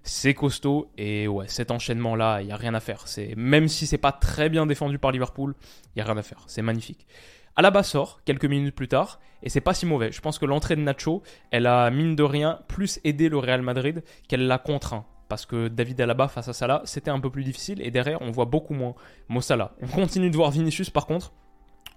c'est 0.06 0.36
costaud 0.36 0.92
et 0.98 1.28
ouais, 1.28 1.48
cet 1.48 1.72
enchaînement 1.72 2.16
là, 2.16 2.42
il 2.42 2.48
y 2.48 2.52
a 2.52 2.56
rien 2.56 2.76
à 2.76 2.80
faire. 2.80 3.08
C'est 3.08 3.34
même 3.36 3.68
si 3.68 3.88
c'est 3.88 3.98
pas 3.98 4.12
très 4.12 4.50
bien 4.50 4.66
défendu 4.66 5.00
par 5.00 5.12
Liverpool, 5.12 5.56
il 5.96 6.00
y 6.00 6.02
a 6.02 6.06
rien 6.06 6.16
à 6.16 6.22
faire. 6.22 6.44
C'est 6.48 6.62
magnifique. 6.62 7.08
Alaba 7.56 7.84
sort 7.84 8.22
quelques 8.24 8.46
minutes 8.46 8.76
plus 8.76 8.88
tard 8.88 9.20
et 9.42 9.50
c'est 9.50 9.62
pas 9.62 9.74
si 9.74 9.86
mauvais. 9.86 10.12
Je 10.12 10.22
pense 10.22 10.38
que 10.38 10.46
l'entrée 10.46 10.76
de 10.76 10.82
Nacho, 10.82 11.24
elle 11.52 11.66
a 11.66 11.90
mine 11.90 12.16
de 12.16 12.24
rien 12.24 12.60
plus 12.68 13.00
aidé 13.04 13.30
le 13.30 13.38
Real 13.40 13.64
Madrid 13.64 14.04
qu'elle 14.28 14.46
l'a 14.46 14.60
contraint. 14.60 15.06
Parce 15.28 15.48
que 15.48 15.70
David 15.70 16.00
Alaba 16.00 16.28
face 16.28 16.48
à 16.50 16.54
Salah, 16.54 16.84
c'était 16.86 17.10
un 17.10 17.20
peu 17.20 17.32
plus 17.32 17.44
difficile 17.44 17.82
et 17.82 17.90
derrière 17.90 18.22
on 18.22 18.30
voit 18.30 18.46
beaucoup 18.46 18.76
moins 18.76 18.94
Mossala. 19.28 19.74
On 19.82 19.88
continue 19.88 20.30
de 20.30 20.36
voir 20.36 20.52
Vinicius 20.52 20.92
par 20.92 21.08
contre 21.08 21.34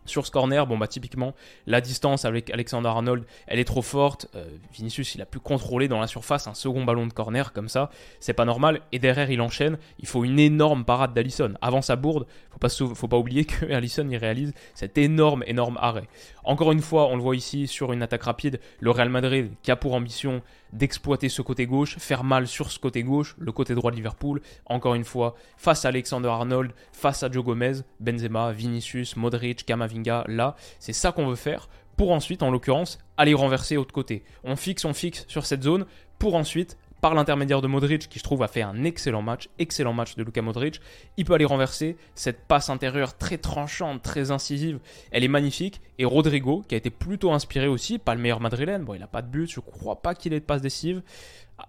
Sur 0.08 0.26
ce 0.26 0.30
corner, 0.30 0.66
bon 0.66 0.78
bah 0.78 0.88
typiquement, 0.88 1.34
la 1.66 1.80
distance 1.80 2.24
avec 2.24 2.50
Alexander 2.50 2.88
Arnold, 2.88 3.24
elle 3.46 3.58
est 3.58 3.64
trop 3.64 3.82
forte. 3.82 4.26
Euh, 4.34 4.48
Vinicius, 4.72 5.14
il 5.14 5.22
a 5.22 5.26
pu 5.26 5.38
contrôler 5.38 5.86
dans 5.86 6.00
la 6.00 6.06
surface 6.06 6.46
un 6.46 6.54
second 6.54 6.84
ballon 6.84 7.06
de 7.06 7.12
corner 7.12 7.52
comme 7.52 7.68
ça, 7.68 7.90
c'est 8.20 8.32
pas 8.32 8.44
normal. 8.44 8.80
Et 8.92 8.98
derrière, 8.98 9.30
il 9.30 9.40
enchaîne. 9.40 9.78
Il 10.00 10.08
faut 10.08 10.24
une 10.24 10.38
énorme 10.38 10.84
parade 10.84 11.14
d'Alisson. 11.14 11.54
Avant 11.60 11.82
sa 11.82 11.96
bourde, 11.96 12.26
faut 12.50 12.58
pas, 12.58 12.68
faut 12.68 13.08
pas 13.08 13.18
oublier 13.18 13.44
que 13.44 13.66
Alisson 13.72 14.08
il 14.10 14.16
réalise 14.16 14.52
cet 14.74 14.98
énorme, 14.98 15.44
énorme 15.46 15.78
arrêt. 15.80 16.08
Encore 16.44 16.72
une 16.72 16.80
fois, 16.80 17.08
on 17.08 17.16
le 17.16 17.22
voit 17.22 17.36
ici 17.36 17.66
sur 17.66 17.92
une 17.92 18.02
attaque 18.02 18.22
rapide, 18.22 18.60
le 18.80 18.90
Real 18.90 19.10
Madrid 19.10 19.50
qui 19.62 19.70
a 19.70 19.76
pour 19.76 19.94
ambition 19.94 20.42
d'exploiter 20.72 21.28
ce 21.28 21.42
côté 21.42 21.66
gauche, 21.66 21.96
faire 21.98 22.24
mal 22.24 22.46
sur 22.46 22.70
ce 22.70 22.78
côté 22.78 23.02
gauche, 23.02 23.36
le 23.38 23.52
côté 23.52 23.74
droit 23.74 23.90
de 23.90 23.96
Liverpool. 23.96 24.40
Encore 24.66 24.94
une 24.94 25.04
fois, 25.04 25.34
face 25.56 25.84
à 25.84 25.88
Alexander 25.88 26.28
Arnold, 26.28 26.72
face 26.92 27.22
à 27.22 27.30
Joe 27.30 27.44
Gomez, 27.44 27.80
Benzema, 28.00 28.52
Vinicius, 28.52 29.16
Modric, 29.16 29.64
Là, 30.04 30.56
c'est 30.78 30.92
ça 30.92 31.12
qu'on 31.12 31.26
veut 31.26 31.36
faire 31.36 31.68
pour 31.96 32.12
ensuite, 32.12 32.42
en 32.42 32.50
l'occurrence, 32.50 32.98
aller 33.16 33.34
renverser 33.34 33.74
l'autre 33.74 33.92
côté. 33.92 34.22
On 34.44 34.56
fixe, 34.56 34.84
on 34.84 34.94
fixe 34.94 35.24
sur 35.28 35.44
cette 35.44 35.64
zone 35.64 35.84
pour 36.18 36.36
ensuite 36.36 36.78
par 37.00 37.14
l'intermédiaire 37.14 37.62
de 37.62 37.68
Modric, 37.68 38.08
qui 38.08 38.18
je 38.18 38.24
trouve 38.24 38.42
a 38.42 38.48
fait 38.48 38.62
un 38.62 38.84
excellent 38.84 39.22
match, 39.22 39.48
excellent 39.58 39.92
match 39.92 40.16
de 40.16 40.24
Luka 40.24 40.42
Modric, 40.42 40.80
il 41.16 41.24
peut 41.24 41.34
aller 41.34 41.44
renverser 41.44 41.96
cette 42.14 42.46
passe 42.46 42.70
intérieure 42.70 43.16
très 43.16 43.38
tranchante, 43.38 44.02
très 44.02 44.30
incisive, 44.30 44.80
elle 45.10 45.24
est 45.24 45.28
magnifique, 45.28 45.80
et 45.98 46.04
Rodrigo, 46.04 46.64
qui 46.66 46.74
a 46.74 46.78
été 46.78 46.90
plutôt 46.90 47.32
inspiré 47.32 47.68
aussi, 47.68 47.98
pas 47.98 48.14
le 48.14 48.20
meilleur 48.20 48.40
madrilène, 48.40 48.84
bon 48.84 48.94
il 48.94 49.00
n'a 49.00 49.06
pas 49.06 49.22
de 49.22 49.28
but, 49.28 49.50
je 49.50 49.60
crois 49.60 50.02
pas 50.02 50.14
qu'il 50.14 50.32
ait 50.32 50.40
de 50.40 50.44
passe 50.44 50.60
décisive, 50.60 51.02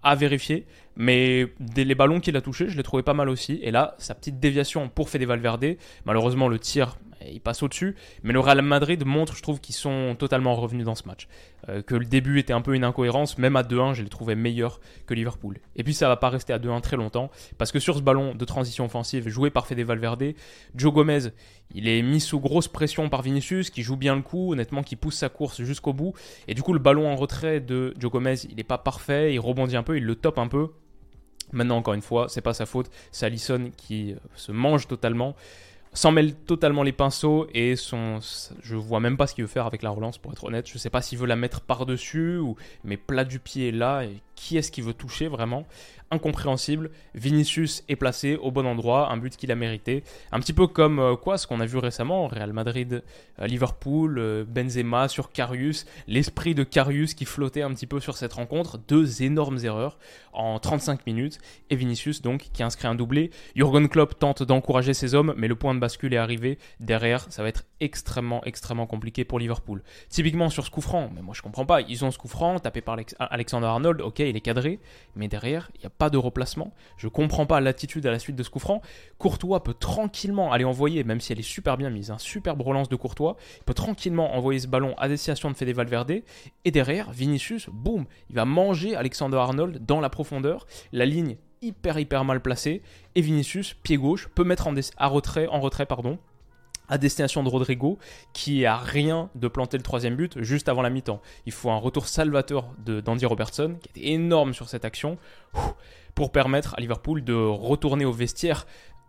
à 0.03 0.15
vérifier, 0.15 0.65
mais 0.95 1.47
les 1.75 1.95
ballons 1.95 2.19
qu'il 2.19 2.35
a 2.35 2.41
touchés, 2.41 2.69
je 2.69 2.77
les 2.77 2.83
trouvais 2.83 3.03
pas 3.03 3.13
mal 3.13 3.29
aussi, 3.29 3.59
et 3.61 3.71
là, 3.71 3.95
sa 3.97 4.15
petite 4.15 4.39
déviation 4.39 4.89
pour 4.89 5.09
Fede 5.09 5.23
Valverde, 5.23 5.75
malheureusement 6.05 6.47
le 6.47 6.59
tir 6.59 6.97
il 7.27 7.41
passe 7.41 7.63
au-dessus. 7.63 7.95
Mais 8.23 8.33
le 8.33 8.39
Real 8.39 8.61
Madrid 8.61 9.05
montre, 9.05 9.35
je 9.35 9.41
trouve, 9.41 9.59
qu'ils 9.59 9.75
sont 9.75 10.15
totalement 10.17 10.55
revenus 10.55 10.85
dans 10.85 10.95
ce 10.95 11.07
match. 11.07 11.27
Euh, 11.67 11.81
que 11.81 11.95
le 11.95 12.05
début 12.05 12.39
était 12.39 12.53
un 12.53 12.61
peu 12.61 12.75
une 12.75 12.83
incohérence, 12.83 13.37
même 13.37 13.55
à 13.55 13.63
2-1, 13.63 13.93
je 13.93 14.03
les 14.03 14.09
trouvais 14.09 14.35
meilleurs 14.35 14.79
que 15.05 15.13
Liverpool. 15.13 15.59
Et 15.75 15.83
puis 15.83 15.93
ça 15.93 16.07
va 16.07 16.15
pas 16.15 16.29
rester 16.29 16.53
à 16.53 16.59
2-1 16.59 16.81
très 16.81 16.97
longtemps, 16.97 17.29
parce 17.57 17.71
que 17.71 17.79
sur 17.79 17.95
ce 17.95 18.01
ballon 18.01 18.33
de 18.33 18.45
transition 18.45 18.85
offensive 18.85 19.27
joué 19.27 19.49
par 19.49 19.67
Fede 19.67 19.81
Valverde, 19.81 20.33
Joe 20.75 20.93
Gomez, 20.93 21.29
il 21.73 21.87
est 21.87 22.01
mis 22.01 22.19
sous 22.21 22.39
grosse 22.39 22.67
pression 22.67 23.09
par 23.09 23.21
Vinicius, 23.21 23.69
qui 23.69 23.83
joue 23.83 23.97
bien 23.97 24.15
le 24.15 24.21
coup, 24.21 24.53
honnêtement, 24.53 24.83
qui 24.83 24.95
pousse 24.95 25.17
sa 25.17 25.29
course 25.29 25.61
jusqu'au 25.61 25.93
bout. 25.93 26.13
Et 26.47 26.53
du 26.53 26.63
coup, 26.63 26.73
le 26.73 26.79
ballon 26.79 27.07
en 27.07 27.15
retrait 27.15 27.59
de 27.59 27.93
Joe 27.97 28.11
Gomez, 28.11 28.35
il 28.49 28.55
n'est 28.55 28.63
pas 28.63 28.77
parfait, 28.77 29.33
il 29.33 29.39
rebondit 29.39 29.75
un 29.75 29.83
peu, 29.83 29.97
il 29.97 30.03
le 30.05 30.15
top 30.15 30.39
un 30.39 30.47
peu. 30.47 30.69
Maintenant, 31.51 31.77
encore 31.77 31.93
une 31.95 32.01
fois, 32.01 32.27
c'est 32.29 32.41
pas 32.41 32.53
sa 32.53 32.65
faute, 32.65 32.91
c'est 33.11 33.25
Allison 33.25 33.71
qui 33.75 34.13
euh, 34.13 34.17
se 34.35 34.51
mange 34.51 34.87
totalement 34.87 35.35
s'en 35.93 36.11
mêle 36.11 36.35
totalement 36.35 36.83
les 36.83 36.91
pinceaux 36.91 37.47
et 37.53 37.75
son, 37.75 38.19
je 38.61 38.75
vois 38.75 38.99
même 38.99 39.17
pas 39.17 39.27
ce 39.27 39.35
qu'il 39.35 39.43
veut 39.43 39.49
faire 39.49 39.65
avec 39.65 39.81
la 39.81 39.89
relance 39.89 40.17
pour 40.17 40.31
être 40.31 40.43
honnête. 40.43 40.69
Je 40.69 40.77
sais 40.77 40.89
pas 40.89 41.01
s'il 41.01 41.17
veut 41.17 41.27
la 41.27 41.35
mettre 41.35 41.61
par-dessus 41.61 42.37
ou 42.37 42.55
mais 42.83 42.97
plat 42.97 43.25
du 43.25 43.39
pied 43.39 43.71
là. 43.71 44.03
Et 44.03 44.21
qui 44.39 44.57
est-ce 44.57 44.71
qui 44.71 44.81
veut 44.81 44.93
toucher 44.93 45.27
vraiment? 45.27 45.67
Incompréhensible. 46.11 46.89
Vinicius 47.13 47.83
est 47.87 47.97
placé 47.97 48.35
au 48.37 48.51
bon 48.51 48.65
endroit, 48.65 49.11
un 49.11 49.17
but 49.17 49.35
qu'il 49.35 49.51
a 49.51 49.55
mérité. 49.55 50.03
Un 50.31 50.39
petit 50.39 50.53
peu 50.53 50.65
comme 50.65 50.99
euh, 50.99 51.15
quoi 51.15 51.37
ce 51.37 51.45
qu'on 51.45 51.59
a 51.59 51.65
vu 51.65 51.77
récemment 51.77 52.25
Real 52.27 52.51
Madrid, 52.53 53.03
euh, 53.39 53.47
Liverpool, 53.47 54.17
euh, 54.17 54.45
Benzema 54.47 55.07
sur 55.07 55.31
Karius, 55.31 55.85
l'esprit 56.07 56.55
de 56.55 56.63
Karius 56.63 57.13
qui 57.13 57.25
flottait 57.25 57.61
un 57.61 57.71
petit 57.73 57.85
peu 57.85 57.99
sur 57.99 58.15
cette 58.15 58.33
rencontre. 58.33 58.79
Deux 58.87 59.21
énormes 59.21 59.59
erreurs 59.63 59.99
en 60.33 60.57
35 60.57 61.05
minutes 61.05 61.39
et 61.69 61.75
Vinicius 61.75 62.21
donc 62.21 62.47
qui 62.53 62.63
inscrit 62.63 62.87
un 62.87 62.95
doublé. 62.95 63.29
Jurgen 63.55 63.87
Klopp 63.89 64.17
tente 64.17 64.41
d'encourager 64.41 64.93
ses 64.93 65.13
hommes, 65.13 65.33
mais 65.37 65.47
le 65.47 65.55
point 65.55 65.75
de 65.75 65.78
bascule 65.79 66.13
est 66.13 66.17
arrivé. 66.17 66.57
Derrière, 66.79 67.25
ça 67.31 67.43
va 67.43 67.49
être 67.49 67.65
extrêmement 67.79 68.43
extrêmement 68.43 68.87
compliqué 68.87 69.23
pour 69.23 69.39
Liverpool. 69.39 69.83
Typiquement 70.09 70.49
sur 70.49 70.65
ce 70.65 70.71
coup 70.71 70.81
franc, 70.81 71.09
mais 71.13 71.21
moi 71.21 71.33
je 71.35 71.41
comprends 71.41 71.65
pas. 71.65 71.81
Ils 71.81 72.03
ont 72.05 72.11
ce 72.11 72.17
coup 72.17 72.27
franc 72.27 72.59
tapé 72.59 72.81
par 72.81 72.97
Alexander 73.19 73.67
Arnold. 73.67 74.01
Ok, 74.01 74.19
il 74.19 74.35
est 74.35 74.41
cadré, 74.41 74.79
mais 75.15 75.27
derrière, 75.27 75.71
il 75.75 75.79
n'y 75.79 75.85
a 75.85 75.91
pas 75.91 76.09
de 76.09 76.17
replacement. 76.17 76.73
Je 76.97 77.07
comprends 77.07 77.45
pas 77.45 77.59
l'attitude 77.61 78.05
à 78.05 78.11
la 78.11 78.19
suite 78.19 78.35
de 78.35 78.43
ce 78.43 78.49
coup 78.49 78.59
franc. 78.59 78.81
Courtois 79.17 79.63
peut 79.63 79.73
tranquillement 79.73 80.51
aller 80.51 80.65
envoyer, 80.65 81.03
même 81.03 81.21
si 81.21 81.31
elle 81.31 81.39
est 81.39 81.43
super 81.43 81.77
bien 81.77 81.89
mise, 81.89 82.11
un 82.11 82.17
superbe 82.17 82.61
relance 82.61 82.89
de 82.89 82.95
Courtois, 82.95 83.37
peut 83.65 83.73
tranquillement 83.73 84.35
envoyer 84.35 84.59
ce 84.59 84.67
ballon 84.67 84.95
à 84.97 85.07
destination 85.07 85.49
de 85.49 85.55
Fede 85.55 85.75
Valverde. 85.75 86.21
Et 86.65 86.71
derrière, 86.71 87.11
Vinicius, 87.11 87.69
boum, 87.71 88.05
il 88.29 88.35
va 88.35 88.45
manger 88.45 88.95
Alexander 88.95 89.37
Arnold 89.37 89.85
dans 89.85 89.99
la 89.99 90.09
profondeur. 90.09 90.65
La 90.91 91.05
ligne 91.05 91.37
hyper 91.61 91.99
hyper 91.99 92.23
mal 92.23 92.41
placée. 92.41 92.81
Et 93.15 93.21
Vinicius, 93.21 93.73
pied 93.73 93.97
gauche, 93.97 94.27
peut 94.29 94.43
mettre 94.43 94.67
en, 94.67 94.75
à 94.97 95.07
retrait, 95.07 95.47
en 95.47 95.59
retrait 95.59 95.85
pardon, 95.85 96.17
à 96.89 96.97
destination 96.97 97.43
de 97.43 97.49
Rodrigo, 97.49 97.99
qui 98.33 98.65
a 98.65 98.77
rien 98.77 99.29
de 99.35 99.47
planter 99.47 99.77
le 99.77 99.83
troisième 99.83 100.15
but 100.15 100.41
juste 100.41 100.69
avant 100.69 100.81
la 100.81 100.89
mi-temps. 100.89 101.21
Il 101.45 101.51
faut 101.51 101.69
un 101.69 101.77
retour 101.77 102.07
salvateur 102.07 102.69
d'Andy 102.79 103.25
Robertson, 103.25 103.75
qui 103.81 103.89
était 103.89 104.11
énorme 104.11 104.53
sur 104.53 104.67
cette 104.67 104.85
action, 104.85 105.17
pour 106.15 106.31
permettre 106.31 106.75
à 106.75 106.81
Liverpool 106.81 107.23
de 107.23 107.33
retourner 107.33 108.05
au 108.05 108.11
vestiaire 108.11 108.65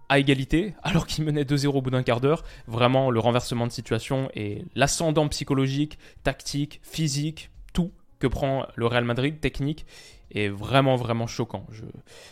à 0.09 0.19
égalité, 0.19 0.75
alors 0.83 1.07
qu'il 1.07 1.25
menait 1.25 1.45
2-0 1.45 1.69
au 1.69 1.83
bout 1.83 1.90
d'un 1.90 2.02
quart 2.02 2.21
d'heure. 2.21 2.45
Vraiment, 2.66 3.11
le 3.11 3.21
renversement 3.21 3.66
de 3.66 3.73
situation 3.73 4.30
et 4.35 4.64
l'ascendant 4.75 5.26
psychologique, 5.28 5.99
tactique, 6.23 6.80
physique, 6.83 7.50
tout 7.73 7.92
que 8.19 8.26
prend 8.26 8.66
le 8.75 8.87
Real 8.87 9.04
Madrid, 9.04 9.40
technique, 9.40 9.87
est 10.33 10.49
vraiment 10.49 10.97
vraiment 10.97 11.27
choquant. 11.27 11.67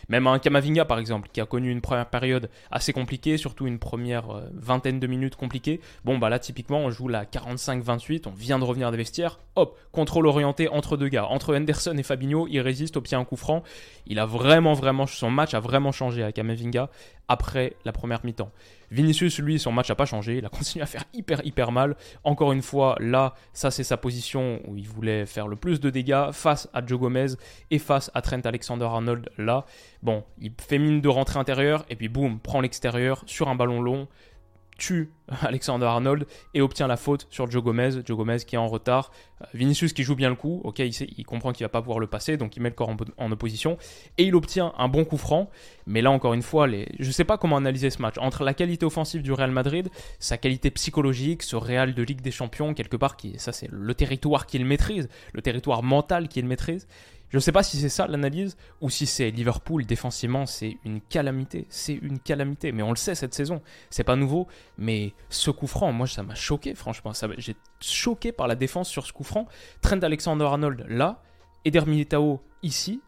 Même 0.09 0.26
un 0.26 0.38
Kamavinga 0.38 0.85
par 0.85 0.99
exemple, 0.99 1.28
qui 1.33 1.40
a 1.40 1.47
connu 1.47 1.71
une 1.71 1.81
première 1.81 2.09
période 2.09 2.50
assez 2.71 2.93
compliquée, 2.93 3.37
surtout 3.37 3.67
une 3.67 3.78
première 3.78 4.31
euh, 4.31 4.43
vingtaine 4.55 5.00
de 5.00 5.07
minutes 5.07 5.37
compliquée. 5.37 5.81
Bon 6.05 6.19
bah 6.19 6.28
là 6.28 6.38
typiquement 6.38 6.78
on 6.78 6.90
joue 6.90 7.09
la 7.09 7.25
45-28, 7.25 8.23
on 8.26 8.31
vient 8.31 8.59
de 8.59 8.64
revenir 8.64 8.90
des 8.90 8.97
vestiaires, 8.97 9.38
hop, 9.57 9.78
contrôle 9.93 10.26
orienté 10.26 10.69
entre 10.69 10.97
deux 10.97 11.09
gars, 11.09 11.26
entre 11.26 11.57
Henderson 11.57 11.97
et 11.97 12.02
Fabinho, 12.02 12.47
il 12.49 12.61
résiste 12.61 12.97
au 12.97 13.00
pied 13.00 13.17
un 13.17 13.25
coup 13.25 13.37
franc. 13.37 13.62
Il 14.07 14.19
a 14.19 14.26
vraiment 14.26 14.73
vraiment 14.73 15.07
son 15.07 15.31
match 15.31 15.55
a 15.55 15.61
vraiment 15.61 15.93
changé 15.93 16.23
à 16.23 16.33
Kamavinga 16.33 16.90
après 17.28 17.75
la 17.85 17.93
première 17.93 18.25
mi-temps. 18.25 18.50
Vinicius, 18.90 19.38
lui, 19.38 19.59
son 19.59 19.73
match 19.73 19.88
n'a 19.88 19.95
pas 19.95 20.07
changé. 20.07 20.38
Il 20.38 20.47
a 20.47 20.49
continué 20.59 20.83
à 20.83 20.87
faire 20.87 21.04
hyper, 21.12 21.45
hyper 21.45 21.73
mal. 21.73 21.97
Encore 22.25 22.52
une 22.52 22.62
fois, 22.62 22.97
là, 23.00 23.35
ça, 23.52 23.71
c'est 23.71 23.85
sa 23.85 23.97
position 23.97 24.61
où 24.66 24.76
il 24.76 24.88
voulait 24.88 25.26
faire 25.26 25.49
le 25.49 25.57
plus 25.57 25.80
de 25.80 25.90
dégâts 25.90 26.30
face 26.33 26.68
à 26.73 26.85
Joe 26.85 26.99
Gomez 26.99 27.28
et 27.71 27.78
face 27.78 28.11
à 28.14 28.23
Trent 28.23 28.40
Alexander-Arnold. 28.45 29.30
Là, 29.38 29.64
bon, 30.02 30.25
il 30.40 30.52
fait 30.59 30.78
mine 30.78 31.00
de 31.00 31.09
rentrer 31.09 31.38
intérieur 31.38 31.85
et 31.90 31.97
puis 31.97 32.09
boum, 32.09 32.38
prend 32.40 32.61
l'extérieur 32.61 33.23
sur 33.26 33.49
un 33.49 33.54
ballon 33.54 33.80
long 33.80 34.09
tue 34.78 35.12
Alexander 35.42 35.85
Arnold 35.85 36.26
et 36.54 36.62
obtient 36.62 36.87
la 36.87 36.97
faute 36.97 37.26
sur 37.28 37.50
Joe 37.50 37.62
Gomez. 37.62 37.90
Joe 38.06 38.16
Gomez 38.16 38.38
qui 38.47 38.54
est 38.54 38.58
en 38.58 38.68
retard. 38.68 39.11
Euh, 39.42 39.44
Vinicius 39.52 39.92
qui 39.92 40.04
joue 40.04 40.14
bien 40.14 40.30
le 40.30 40.37
coup. 40.37 40.62
Ok, 40.64 40.78
il, 40.78 41.25
comprend 41.26 41.52
qu'il 41.52 41.64
va 41.64 41.68
pas 41.68 41.82
pouvoir 41.82 41.99
le 41.99 42.06
passer, 42.06 42.38
donc 42.38 42.56
il 42.56 42.62
met 42.62 42.70
le 42.70 42.75
corps 42.75 42.94
en, 43.18 43.30
opposition 43.30 43.76
et 44.16 44.25
il 44.25 44.35
obtient 44.35 44.73
un 44.78 44.88
bon 44.88 45.04
coup 45.04 45.18
franc. 45.18 45.50
Mais 45.87 46.00
là 46.00 46.11
encore 46.11 46.32
une 46.32 46.42
fois, 46.42 46.66
je 46.99 47.11
sais 47.11 47.25
pas 47.25 47.37
comment 47.37 47.58
analyser 47.58 47.90
ce 47.90 48.00
match 48.00 48.14
entre 48.18 48.44
la 48.44 48.54
qualité 48.54 48.87
offensive 48.87 49.23
du 49.23 49.32
Real 49.32 49.50
Madrid, 49.50 49.90
sa 50.18 50.38
qualité 50.38 50.70
psychologique, 50.70 51.42
ce 51.42 51.56
Real 51.56 51.92
de 51.92 52.02
Ligue 52.02 52.23
des 52.23 52.30
Champions 52.30 52.73
quelque 52.73 52.97
part 52.97 53.16
qui, 53.16 53.38
ça 53.38 53.52
c'est 53.52 53.68
le 53.70 53.94
territoire 53.94 54.47
qu'il 54.47 54.64
maîtrise, 54.64 55.08
le 55.35 55.42
territoire 55.42 55.82
mental 55.82 56.28
qu'il 56.28 56.47
maîtrise. 56.47 56.87
Je 57.30 57.37
ne 57.37 57.40
sais 57.40 57.52
pas 57.52 57.62
si 57.62 57.76
c'est 57.76 57.88
ça 57.90 58.06
l'analyse 58.06 58.56
ou 58.80 58.88
si 58.88 59.06
c'est 59.06 59.30
Liverpool 59.30 59.85
défensivement, 59.85 60.47
c'est 60.47 60.78
une 60.85 61.00
calamité. 61.00 61.66
C'est 61.68 61.94
une 61.94 62.18
calamité. 62.18 62.73
Mais 62.73 62.82
on 62.82 62.90
le 62.90 62.97
sait 62.97 63.14
cette 63.14 63.35
saison. 63.35 63.61
C'est 63.90 64.04
pas 64.04 64.16
nouveau. 64.16 64.47
Mais 64.78 65.12
ce 65.28 65.50
coup 65.50 65.66
franc, 65.66 65.92
moi, 65.92 66.06
ça 66.06 66.23
m'a 66.23 66.35
choqué, 66.35 66.75
franchement. 66.75 67.12
J'ai 67.37 67.56
choqué 67.80 68.32
par 68.32 68.49
la 68.49 68.54
défense 68.54 68.88
sur 68.88 69.06
ce 69.06 69.12
coup 69.12 69.25
franc. 69.25 69.47
Trent 69.82 70.00
Alexander-Arnold 70.02 70.87
là, 70.88 71.23
Eder 71.64 71.82
Militao 71.87 72.40
ici. 72.62 73.02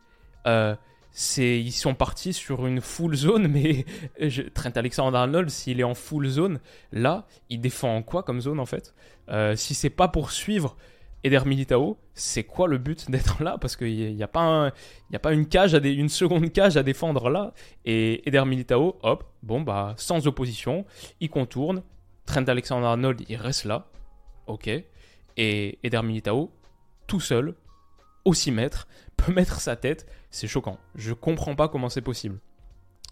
Euh, 0.46 0.76
ils 1.38 1.72
sont 1.72 1.94
partis 1.94 2.32
sur 2.32 2.66
une 2.66 2.80
full 2.80 3.14
zone, 3.14 3.48
mais 3.50 3.84
Trent 4.54 4.70
Alexander-Arnold, 4.74 5.48
s'il 5.48 5.80
est 5.80 5.84
en 5.84 5.94
full 5.94 6.28
zone, 6.28 6.60
là, 6.92 7.26
il 7.48 7.60
défend 7.60 7.96
en 7.96 8.02
quoi 8.02 8.22
comme 8.22 8.40
zone 8.40 8.60
en 8.60 8.66
fait? 8.66 8.94
Euh, 9.30 9.56
Si 9.56 9.74
c'est 9.74 9.90
pas 9.90 10.08
pour 10.08 10.30
suivre 10.30 10.76
Eder 11.22 11.40
Militao, 11.44 11.98
c'est 12.14 12.44
quoi 12.44 12.68
le 12.68 12.78
but 12.78 13.10
d'être 13.10 13.42
là? 13.42 13.58
Parce 13.58 13.76
qu'il 13.76 14.14
n'y 14.14 14.22
a, 14.22 14.28
pas 14.28 14.72
a 15.12 15.18
pas 15.18 15.32
une, 15.32 15.46
cage 15.46 15.74
à 15.74 15.78
une 15.78 16.08
seconde 16.08 16.52
cage 16.52 16.76
à 16.76 16.82
défendre 16.82 17.30
là. 17.30 17.52
Et 17.84 18.26
Eder 18.28 18.44
Militao, 18.46 18.98
hop, 19.02 19.24
bon, 19.42 19.60
bah, 19.60 19.94
sans 19.96 20.26
opposition, 20.26 20.84
il 21.20 21.30
contourne. 21.30 21.82
Trent 22.26 22.44
Alexander-Arnold, 22.46 23.22
il 23.28 23.36
reste 23.36 23.64
là. 23.64 23.88
Ok. 24.46 24.70
Et 25.36 25.78
Eder 25.82 26.02
Militao, 26.02 26.50
tout 27.06 27.20
seul, 27.20 27.54
au 28.24 28.34
6 28.34 28.52
mètres, 28.52 28.88
peut 29.16 29.32
mettre 29.32 29.60
sa 29.60 29.76
tête. 29.76 30.06
C'est 30.30 30.48
choquant. 30.48 30.78
Je 30.94 31.12
comprends 31.12 31.54
pas 31.54 31.68
comment 31.68 31.88
c'est 31.88 32.02
possible. 32.02 32.38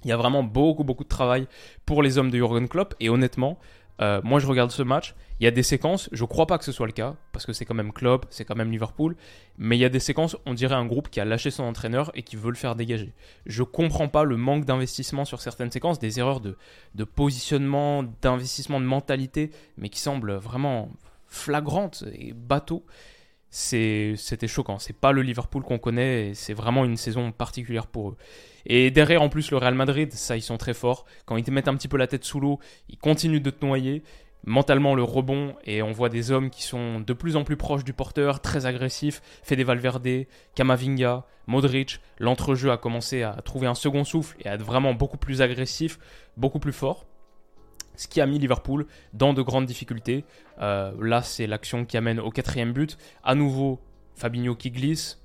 Il 0.05 0.09
y 0.09 0.13
a 0.13 0.17
vraiment 0.17 0.45
beaucoup, 0.45 0.85
beaucoup 0.85 1.03
de 1.03 1.09
travail 1.09 1.49
pour 1.85 2.03
les 2.03 2.19
hommes 2.19 2.31
de 2.31 2.37
Jurgen 2.37 2.69
Klopp. 2.69 2.95
Et 3.01 3.09
honnêtement, 3.09 3.59
Euh, 4.01 4.21
moi, 4.25 4.39
je 4.39 4.47
regarde 4.47 4.71
ce 4.71 4.83
match. 4.83 5.15
Il 5.41 5.45
y 5.45 5.47
a 5.47 5.51
des 5.51 5.63
séquences, 5.63 6.09
je 6.11 6.25
crois 6.25 6.47
pas 6.47 6.59
que 6.59 6.65
ce 6.65 6.73
soit 6.73 6.87
le 6.87 6.93
cas, 6.93 7.15
parce 7.33 7.47
que 7.47 7.53
c'est 7.53 7.65
quand 7.65 7.75
même 7.75 7.93
Klopp, 7.93 8.27
c'est 8.31 8.45
quand 8.45 8.57
même 8.57 8.73
Liverpool, 8.73 9.15
mais 9.57 9.77
il 9.77 9.81
y 9.81 9.85
a 9.85 9.89
des 9.89 10.01
séquences, 10.01 10.37
on 10.47 10.55
dirait 10.55 10.75
un 10.75 10.85
groupe 10.85 11.11
qui 11.11 11.21
a 11.21 11.25
lâché 11.25 11.53
son 11.53 11.63
entraîneur 11.63 12.11
et 12.15 12.23
qui 12.23 12.35
veut 12.35 12.51
le 12.51 12.57
faire 12.57 12.75
dégager. 12.75 13.13
Je 13.47 13.63
comprends 13.63 14.09
pas 14.09 14.25
le 14.25 14.37
manque 14.37 14.65
d'investissement 14.65 15.25
sur 15.25 15.41
certaines 15.41 15.71
séquences, 15.71 16.01
des 16.01 16.19
erreurs 16.19 16.41
de 16.41 17.05
positionnement, 17.05 18.03
d'investissement 18.21 18.81
de 18.81 18.87
mentalité, 18.87 19.53
mais 19.77 19.91
qui 19.91 20.01
semblent 20.01 20.35
vraiment 20.35 20.91
flagrantes 21.29 22.05
et 22.15 22.33
bateaux 22.33 22.85
c'était 23.51 24.49
choquant. 24.49 24.79
C'est 24.79 24.97
pas 24.97 25.13
le 25.13 25.23
Liverpool 25.23 25.63
qu'on 25.63 25.79
connaît, 25.79 26.33
c'est 26.35 26.55
vraiment 26.55 26.85
une 26.85 26.97
saison 26.97 27.33
particulière 27.33 27.87
pour 27.87 28.11
eux. 28.11 28.17
Et 28.67 28.91
derrière, 28.91 29.23
en 29.23 29.29
plus, 29.29 29.51
le 29.51 29.57
Real 29.57 29.75
Madrid, 29.75 30.13
ça, 30.13 30.37
ils 30.37 30.43
sont 30.43 30.59
très 30.59 30.75
forts. 30.75 31.07
Quand 31.25 31.37
ils 31.37 31.45
te 31.45 31.51
mettent 31.51 31.69
un 31.69 31.75
petit 31.75 31.89
peu 31.89 31.97
la 31.97 32.07
tête 32.07 32.25
sous 32.25 32.41
l'eau, 32.41 32.59
ils 32.89 32.99
continuent 32.99 33.41
de 33.41 33.51
te 33.51 33.65
noyer. 33.65 34.03
Mentalement, 34.45 34.95
le 34.95 35.03
rebond, 35.03 35.55
et 35.65 35.83
on 35.83 35.93
voit 35.93 36.09
des 36.09 36.31
hommes 36.31 36.51
qui 36.51 36.63
sont 36.63 37.01
de 37.01 37.13
plus 37.13 37.37
en 37.37 37.45
plus 37.45 37.57
proches 37.57 37.85
du 37.85 37.93
porteur, 37.93 38.41
très 38.41 38.67
agressifs. 38.67 39.21
Fede 39.43 39.63
Valverde, 39.63 40.27
Kamavinga, 40.55 41.25
Modric. 41.47 42.01
L'entrejeu 42.19 42.71
a 42.71 42.77
commencé 42.77 43.23
à 43.23 43.33
trouver 43.45 43.67
un 43.67 43.75
second 43.75 44.05
souffle 44.05 44.37
et 44.41 44.49
à 44.49 44.55
être 44.55 44.65
vraiment 44.65 44.95
beaucoup 44.95 45.19
plus 45.19 45.43
agressif, 45.43 45.99
beaucoup 46.37 46.61
plus 46.61 46.73
fort 46.73 47.07
ce 47.99 48.09
qui 48.09 48.23
a 48.23 48.27
mis 48.27 48.39
Liverpool 48.39 48.87
dans 49.13 49.35
de 49.35 49.43
grandes 49.43 49.67
difficultés. 49.67 50.25
Euh, 50.61 50.93
là, 51.03 51.21
c'est 51.21 51.47
l'action 51.47 51.85
qui 51.85 51.99
amène 51.99 52.21
au 52.21 52.31
quatrième 52.31 52.73
but. 52.73 52.97
À 53.23 53.35
nouveau, 53.35 53.81
Fabinho 54.15 54.55
qui 54.55 54.71
glisse, 54.71 55.21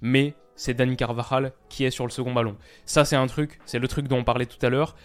mais 0.00 0.34
c'est 0.56 0.74
Dani 0.74 0.96
Carvajal 0.96 1.52
qui 1.68 1.84
est 1.84 1.90
sur 1.90 2.04
le 2.04 2.10
second 2.10 2.32
ballon. 2.32 2.56
Ça, 2.86 3.04
c'est 3.04 3.16
un 3.16 3.26
truc, 3.26 3.60
c'est 3.66 3.78
le 3.78 3.88
truc 3.88 4.08
dont 4.08 4.18
on 4.18 4.24
parlait 4.24 4.46
tout 4.46 4.64
à 4.64 4.70
l'heure. 4.70 4.96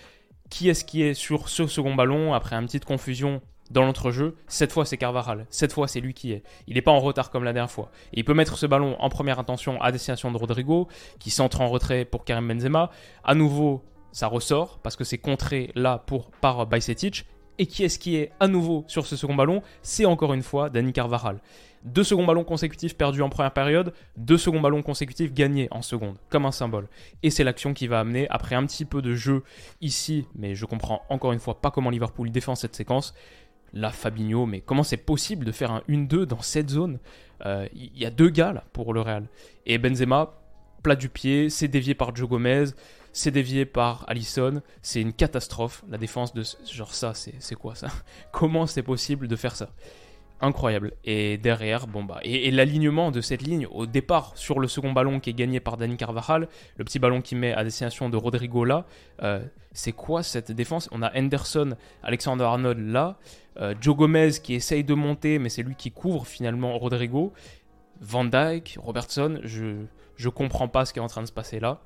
Qui 0.50 0.70
est-ce 0.70 0.84
qui 0.84 1.04
est 1.04 1.14
sur 1.14 1.50
ce 1.50 1.68
second 1.68 1.94
ballon 1.94 2.34
après 2.34 2.56
une 2.56 2.66
petite 2.66 2.86
confusion 2.86 3.42
dans 3.70 3.84
l'entrejeu? 3.84 4.36
Cette 4.48 4.72
fois, 4.72 4.86
c'est 4.86 4.98
Carvajal. 4.98 5.46
Cette 5.50 5.74
fois, 5.74 5.88
c'est 5.88 6.00
lui 6.00 6.14
qui 6.14 6.32
est. 6.32 6.44
Il 6.68 6.76
n'est 6.76 6.82
pas 6.82 6.92
en 6.92 7.00
retard 7.00 7.32
comme 7.32 7.44
la 7.44 7.54
dernière 7.54 7.70
fois. 7.70 7.92
Et 8.14 8.20
il 8.20 8.24
peut 8.24 8.34
mettre 8.34 8.58
ce 8.58 8.66
ballon 8.66 8.96
en 9.00 9.10
première 9.10 9.40
intention 9.40 9.80
à 9.82 9.92
destination 9.92 10.32
de 10.32 10.38
Rodrigo, 10.38 10.88
qui 11.20 11.32
centre 11.32 11.60
en 11.62 11.68
retrait 11.68 12.06
pour 12.06 12.24
Karim 12.24 12.48
Benzema. 12.48 12.90
À 13.24 13.36
nouveau, 13.36 13.84
ça 14.12 14.28
ressort 14.28 14.80
parce 14.80 14.96
que 14.96 15.04
c'est 15.04 15.18
contré 15.18 15.72
là 15.76 15.98
pour, 16.06 16.32
par 16.32 16.66
Bajcetic. 16.66 17.26
Et 17.58 17.66
qui 17.66 17.84
est-ce 17.84 18.00
qui 18.00 18.16
est 18.16 18.32
à 18.40 18.48
nouveau 18.48 18.86
sur 18.88 19.06
ce 19.06 19.18
second 19.18 19.36
ballon? 19.36 19.62
C'est 19.82 20.06
encore 20.06 20.34
une 20.34 20.44
fois 20.44 20.70
Dani 20.70 20.94
Carvajal. 20.94 21.42
Deux 21.84 22.04
seconds 22.04 22.26
ballons 22.26 22.44
consécutifs 22.44 22.96
perdus 22.96 23.22
en 23.22 23.30
première 23.30 23.54
période, 23.54 23.94
deux 24.18 24.38
seconds 24.38 24.60
ballons 24.60 24.82
consécutifs 24.82 25.34
gagnés 25.34 25.68
en 25.72 25.82
seconde, 25.82 26.18
comme 26.30 26.46
un 26.46 26.52
symbole. 26.52 26.88
Et 27.24 27.30
c'est 27.30 27.44
l'action 27.44 27.74
qui 27.74 27.88
va 27.88 28.02
amener, 28.02 28.28
après 28.30 28.56
un 28.56 28.66
petit 28.66 28.84
peu 28.86 29.02
de 29.02 29.14
jeu 29.14 29.44
ici, 29.80 30.26
mais 30.36 30.56
je 30.56 30.66
comprends 30.66 31.04
encore 31.10 31.32
une 31.32 31.40
fois 31.40 31.62
pas 31.62 31.72
comment 31.72 31.90
Liverpool 31.90 32.32
défend 32.32 32.56
cette 32.56 32.76
séquence. 32.76 33.14
Là, 33.72 33.92
Fabinho, 33.92 34.46
mais 34.46 34.62
comment 34.62 34.84
c'est 34.84 34.98
possible 34.98 35.46
de 35.46 35.52
faire 35.52 35.72
un 35.72 35.82
1-2 35.88 36.24
dans 36.26 36.42
cette 36.42 36.70
zone? 36.70 37.00
Il 37.42 37.48
euh, 37.48 37.68
y 37.74 38.06
a 38.06 38.10
deux 38.10 38.30
gars 38.30 38.52
là 38.52 38.64
pour 38.74 38.94
le 38.94 39.02
Real. 39.02 39.28
Et 39.66 39.78
Benzema, 39.78 40.34
plat 40.84 40.96
du 40.96 41.08
pied, 41.08 41.50
c'est 41.50 41.68
dévié 41.68 41.94
par 41.94 42.16
Joe 42.16 42.28
Gomez 42.28 42.66
c'est 43.20 43.32
dévié 43.32 43.66
par 43.66 44.06
Allison, 44.08 44.62
c'est 44.82 45.02
une 45.02 45.12
catastrophe. 45.12 45.84
La 45.90 45.98
défense 45.98 46.34
de 46.34 46.44
genre 46.72 46.94
ça, 46.94 47.14
c'est 47.14 47.56
quoi 47.56 47.76
ça? 47.76 47.90
Comment 48.32 48.66
c'est 48.66 48.82
possible 48.82 49.28
de 49.28 49.36
faire 49.36 49.56
ça? 49.58 49.72
Incroyable. 50.40 50.94
Et 51.04 51.38
derrière, 51.38 51.86
bon 51.86 52.06
bah, 52.06 52.20
et, 52.24 52.50
l'alignement 52.50 53.12
de 53.12 53.20
cette 53.20 53.42
ligne 53.42 53.68
au 53.68 53.86
départ 53.86 54.32
sur 54.36 54.62
le 54.62 54.70
second 54.70 54.94
ballon 54.94 55.20
qui 55.20 55.32
est 55.32 55.34
gagné 55.34 55.60
par 55.60 55.76
Dani 55.76 55.98
Carvajal, 55.98 56.48
le 56.78 56.86
petit 56.86 56.98
ballon 56.98 57.22
qui 57.22 57.36
met 57.36 57.54
à 57.54 57.66
destination 57.66 58.10
de 58.10 58.16
Rodrigo 58.16 58.64
là, 58.64 58.86
euh, 59.22 59.44
c'est 59.74 59.92
quoi 59.92 60.24
cette 60.24 60.54
défense? 60.54 60.88
On 60.94 61.02
a 61.02 61.12
Henderson, 61.14 61.76
Alexander 62.04 62.46
Arnold 62.46 62.80
là, 62.80 63.18
euh, 63.60 63.76
Joe 63.82 63.98
Gomez 63.98 64.32
qui 64.42 64.54
essaye 64.54 64.86
de 64.86 64.94
monter, 64.94 65.40
mais 65.40 65.50
c'est 65.50 65.64
lui 65.64 65.76
qui 65.76 65.92
couvre 65.92 66.26
finalement 66.26 66.78
Rodrigo. 66.78 67.34
Van 68.00 68.24
Dyke, 68.24 68.78
Robertson, 68.82 69.42
je 69.44 69.84
je 70.16 70.30
comprends 70.30 70.68
pas 70.70 70.86
ce 70.86 70.94
qui 70.94 71.00
est 71.00 71.02
en 71.02 71.08
train 71.08 71.22
de 71.22 71.28
se 71.28 71.34
passer 71.34 71.60
là. 71.60 71.82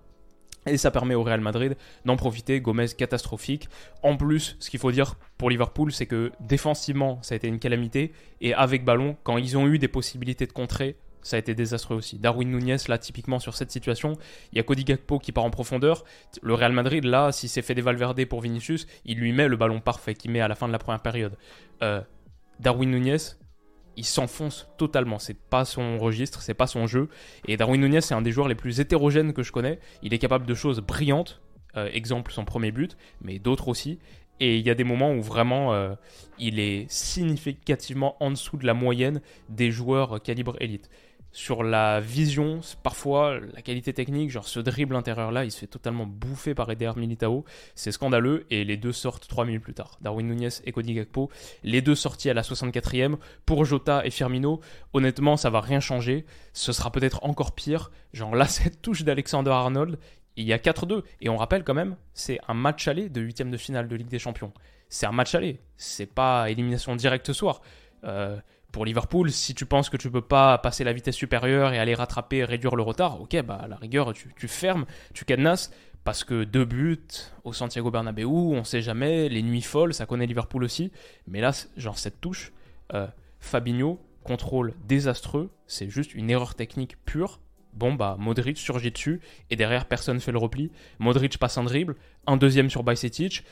Et 0.66 0.78
ça 0.78 0.92
permet 0.92 1.16
au 1.16 1.24
Real 1.24 1.42
Madrid 1.42 1.76
d'en 2.06 2.16
profiter. 2.16 2.62
Gomez 2.62 2.88
catastrophique. 2.98 3.68
En 4.02 4.16
plus, 4.16 4.56
ce 4.60 4.70
qu'il 4.70 4.80
faut 4.80 4.92
dire 4.92 5.16
pour 5.38 5.50
Liverpool, 5.50 5.92
c'est 5.92 6.06
que 6.06 6.32
défensivement, 6.40 7.20
ça 7.22 7.34
a 7.34 7.36
été 7.36 7.48
une 7.48 7.60
calamité. 7.60 8.14
Et 8.42 8.54
avec 8.54 8.86
ballon, 8.86 9.18
quand 9.24 9.38
ils 9.38 9.58
ont 9.58 9.68
eu 9.68 9.80
des 9.80 9.88
possibilités 9.88 10.46
de 10.46 10.54
contrer, 10.54 10.96
ça 11.22 11.38
a 11.38 11.40
été 11.40 11.56
désastreux 11.56 11.96
aussi. 11.96 12.20
Darwin 12.20 12.50
Nunez, 12.50 12.78
là, 12.88 12.98
typiquement 12.98 13.40
sur 13.40 13.56
cette 13.56 13.72
situation, 13.72 14.18
il 14.52 14.58
y 14.58 14.60
a 14.60 14.64
Cody 14.64 14.84
Gakpo 14.84 15.20
qui 15.20 15.32
part 15.32 15.46
en 15.46 15.50
profondeur. 15.50 16.04
Le 16.42 16.54
Real 16.54 16.74
Madrid, 16.74 17.04
là, 17.06 17.32
si 17.32 17.48
c'est 17.48 17.62
fait 17.62 17.76
des 17.76 17.82
Valverde 17.82 18.26
pour 18.26 18.42
Vinicius, 18.42 18.88
il 19.06 19.18
lui 19.20 19.32
met 19.32 19.48
le 19.48 19.56
ballon 19.56 19.80
parfait 19.80 20.16
qu'il 20.16 20.32
met 20.32 20.42
à 20.42 20.48
la 20.48 20.56
fin 20.56 20.68
de 20.68 20.74
la 20.74 20.80
première 20.80 21.02
période. 21.02 21.38
Euh, 21.82 22.02
Darwin 22.60 22.92
Nunez, 22.92 23.18
il 23.98 24.06
s'enfonce 24.06 24.68
totalement. 24.78 25.20
C'est 25.20 25.38
pas 25.38 25.66
son 25.66 25.98
registre, 26.00 26.42
c'est 26.42 26.54
pas 26.54 26.68
son 26.68 26.88
jeu. 26.88 27.10
Et 27.48 27.58
Darwin 27.58 27.82
Nunez, 27.82 28.02
c'est 28.02 28.14
un 28.14 28.22
des 28.22 28.32
joueurs 28.32 28.48
les 28.48 28.56
plus 28.56 28.80
hétérogènes 28.80 29.34
que 29.34 29.44
je 29.44 29.52
connais. 29.52 29.80
Il 30.02 30.14
est 30.14 30.20
capable 30.20 30.46
de 30.46 30.54
choses 30.54 30.80
brillantes. 30.80 31.42
Euh, 31.76 31.90
exemple, 31.92 32.32
son 32.32 32.46
premier 32.46 32.72
but, 32.72 32.98
mais 33.22 33.40
d'autres 33.40 33.68
aussi. 33.68 34.00
Et 34.40 34.58
il 34.58 34.66
y 34.66 34.70
a 34.70 34.76
des 34.76 34.84
moments 34.84 35.14
où 35.14 35.22
vraiment 35.22 35.74
euh, 35.74 35.94
il 36.38 36.60
est 36.60 36.90
significativement 36.90 38.16
en 38.20 38.32
dessous 38.32 38.58
de 38.58 38.66
la 38.66 38.74
moyenne 38.74 39.22
des 39.50 39.72
joueurs 39.72 40.22
calibre 40.22 40.56
élite 40.60 40.90
sur 41.34 41.64
la 41.64 42.00
vision, 42.00 42.62
parfois 42.84 43.40
la 43.40 43.64
qualité 43.64 43.92
technique, 43.92 44.30
genre 44.30 44.48
ce 44.48 44.60
dribble 44.60 44.96
intérieur 44.96 45.32
là, 45.32 45.46
il 45.46 45.52
se 45.52 45.58
fait 45.58 45.68
totalement 45.68 46.06
bouffer 46.06 46.54
par 46.54 46.70
Eder 46.70 46.92
Militao, 46.96 47.44
c'est 47.74 47.92
scandaleux 47.92 48.46
et 48.52 48.64
les 48.64 48.78
deux 48.78 48.92
sortent 48.92 49.28
3 49.28 49.44
minutes 49.46 49.64
plus 49.64 49.74
tard. 49.74 49.98
Darwin 50.02 50.28
Nunez 50.28 50.50
et 50.64 50.72
Cody 50.72 50.94
Gakpo, 50.94 51.32
les 51.64 51.82
deux 51.82 51.96
sortis 51.96 52.30
à 52.30 52.36
la 52.36 52.44
64e 52.44 53.18
pour 53.48 53.66
Jota 53.66 54.06
et 54.06 54.12
Firmino. 54.12 54.62
Honnêtement, 54.94 55.36
ça 55.36 55.50
va 55.50 55.60
rien 55.60 55.80
changer, 55.80 56.26
ce 56.54 56.72
sera 56.72 56.92
peut-être 56.92 57.24
encore 57.24 57.54
pire. 57.54 57.90
Genre 58.14 58.36
là, 58.36 58.46
cette 58.48 58.84
touche 58.84 59.04
d'Alexander 59.04 59.50
Arnold, 59.50 59.98
il 60.36 60.46
y 60.46 60.54
a 60.54 60.58
4-2 60.60 61.02
et 61.20 61.30
on 61.30 61.38
rappelle 61.38 61.64
quand 61.64 61.74
même, 61.74 61.96
c'est 62.14 62.40
un 62.48 62.54
match 62.54 62.88
aller 62.88 63.10
de 63.10 63.22
huitième 63.22 63.50
de 63.50 63.58
finale 63.58 63.88
de 63.88 63.96
Ligue 63.96 64.08
des 64.08 64.20
Champions. 64.20 64.54
C'est 64.88 65.08
un 65.08 65.12
match 65.12 65.34
aller, 65.34 65.60
c'est 65.78 66.06
pas 66.06 66.52
élimination 66.52 66.96
directe 66.96 67.26
ce 67.26 67.34
soir. 67.34 67.62
Euh, 68.04 68.40
pour 68.74 68.86
Liverpool, 68.86 69.32
si 69.32 69.54
tu 69.54 69.68
penses 69.68 69.90
que 69.90 69.98
tu 69.98 70.10
peux 70.10 70.22
pas 70.22 70.58
passer 70.58 70.84
la 70.84 70.94
vitesse 70.94 71.16
supérieure 71.16 71.74
et 71.74 71.80
aller 71.80 71.94
rattraper 71.94 72.44
réduire 72.44 72.76
le 72.76 72.82
retard, 72.82 73.22
ok, 73.22 73.40
bah 73.44 73.60
à 73.62 73.68
la 73.68 73.76
rigueur, 73.76 74.14
tu, 74.14 74.48
fermes, 74.48 74.86
tu 75.14 75.26
cadenasses, 75.26 75.72
parce 76.04 76.24
que 76.24 76.44
deux 76.44 76.66
buts 76.66 77.00
au 77.44 77.54
Santiago 77.54 77.92
Bernabéu, 77.92 78.26
on 78.26 78.64
sait 78.64 78.82
jamais, 78.82 79.30
les 79.30 79.44
nuits 79.44 79.62
folles, 79.62 79.94
ça 79.94 80.08
connaît 80.08 80.26
Liverpool 80.26 80.64
aussi, 80.64 80.92
mais 81.28 81.40
là, 81.40 81.52
genre 81.78 82.00
cette 82.00 82.20
touche, 82.20 82.52
euh, 82.94 83.08
Fabinho, 83.40 84.02
contrôle 84.24 84.74
désastreux, 84.88 85.52
c'est 85.68 85.90
juste 85.90 86.16
une 86.16 86.32
erreur 86.32 86.56
technique 86.56 86.98
pure. 87.06 87.40
Bon 87.74 87.94
bah 87.94 88.18
Modric 88.20 88.58
surgit 88.58 88.92
dessus 88.92 89.20
et 89.50 89.56
derrière 89.56 89.86
personne 89.86 90.20
fait 90.20 90.32
le 90.32 90.38
repli. 90.38 90.72
Modric 91.00 91.38
passe 91.38 91.58
un 91.58 91.64
dribble, 91.64 91.96
un 92.28 92.38
deuxième 92.38 92.70
sur 92.70 92.84
Bajcetic 92.84 93.44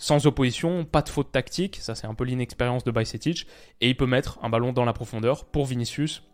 sans 0.00 0.26
opposition, 0.26 0.84
pas 0.84 1.02
de 1.02 1.10
faute 1.10 1.30
tactique, 1.30 1.76
ça 1.76 1.94
c'est 1.94 2.06
un 2.06 2.14
peu 2.14 2.24
l'inexpérience 2.24 2.84
de 2.84 2.90
Bajcetic, 2.90 3.46
et 3.82 3.90
il 3.90 3.96
peut 3.96 4.06
mettre 4.06 4.38
un 4.42 4.48
ballon 4.48 4.72
dans 4.72 4.86
la 4.86 4.94
profondeur 4.94 5.44
pour 5.44 5.66
Vinicius, 5.66 6.24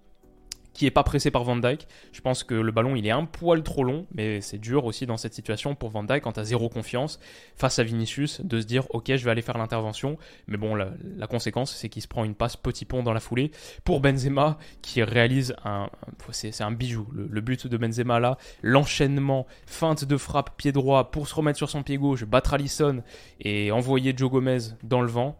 qui 0.77 0.87
est 0.87 0.91
pas 0.91 1.03
pressé 1.03 1.31
par 1.31 1.43
Van 1.45 1.57
Dyke. 1.57 1.89
Je 2.12 2.21
pense 2.21 2.45
que 2.45 2.55
le 2.55 2.71
ballon 2.71 2.97
il 2.97 3.07
est 3.07 3.11
un 3.11 3.25
poil 3.25 3.62
trop 3.62 3.83
long, 3.83 4.07
mais 4.15 4.41
c'est 4.41 4.59
dur 4.59 4.85
aussi 4.85 5.07
dans 5.07 5.17
cette 5.17 5.35
situation 5.35 5.75
pour 5.75 5.91
Van 5.91 6.05
Dyke 6.05 6.23
quand 6.23 6.39
as 6.39 6.45
zéro 6.45 6.69
confiance 6.69 7.19
face 7.57 7.79
à 7.79 7.83
Vinicius 7.83 8.41
de 8.43 8.61
se 8.61 8.67
dire 8.67 8.87
ok 8.91 9.17
je 9.17 9.25
vais 9.25 9.31
aller 9.31 9.43
faire 9.43 9.59
l'intervention. 9.59 10.19
Mais 10.47 10.57
bon 10.57 10.75
la, 10.75 11.27
conséquence 11.27 11.75
c'est 11.75 11.89
qu'il 11.89 12.03
se 12.03 12.09
prend 12.09 12.25
une 12.25 12.35
passe 12.35 12.57
petit 12.57 12.85
pont 12.85 13.03
dans 13.03 13.12
la 13.12 13.21
foulée 13.21 13.51
pour 13.85 14.01
Benzema 14.01 14.59
qui 14.83 15.03
réalise 15.03 15.55
un, 15.65 15.89
c'est 16.31 16.61
un 16.62 16.73
bijou. 16.73 17.07
Le, 17.12 17.41
but 17.41 17.67
de 17.67 17.77
Benzema 17.77 18.21
là, 18.21 18.37
l'enchaînement, 18.62 19.47
feinte 19.67 20.05
de 20.05 20.17
frappe 20.17 20.57
pied 20.57 20.73
droit 20.73 21.11
pour 21.11 21.29
se 21.29 21.35
remettre 21.35 21.59
sur 21.59 21.71
son 21.71 21.83
pied 21.83 21.97
gauche, 21.97 22.25
battre 22.25 22.55
Alisson 22.55 23.03
et 23.41 23.71
envoyer 23.73 24.12
Joe 24.17 24.31
Gomez 24.31 24.59
dans 24.83 25.01
le 25.01 25.09
vent 25.09 25.39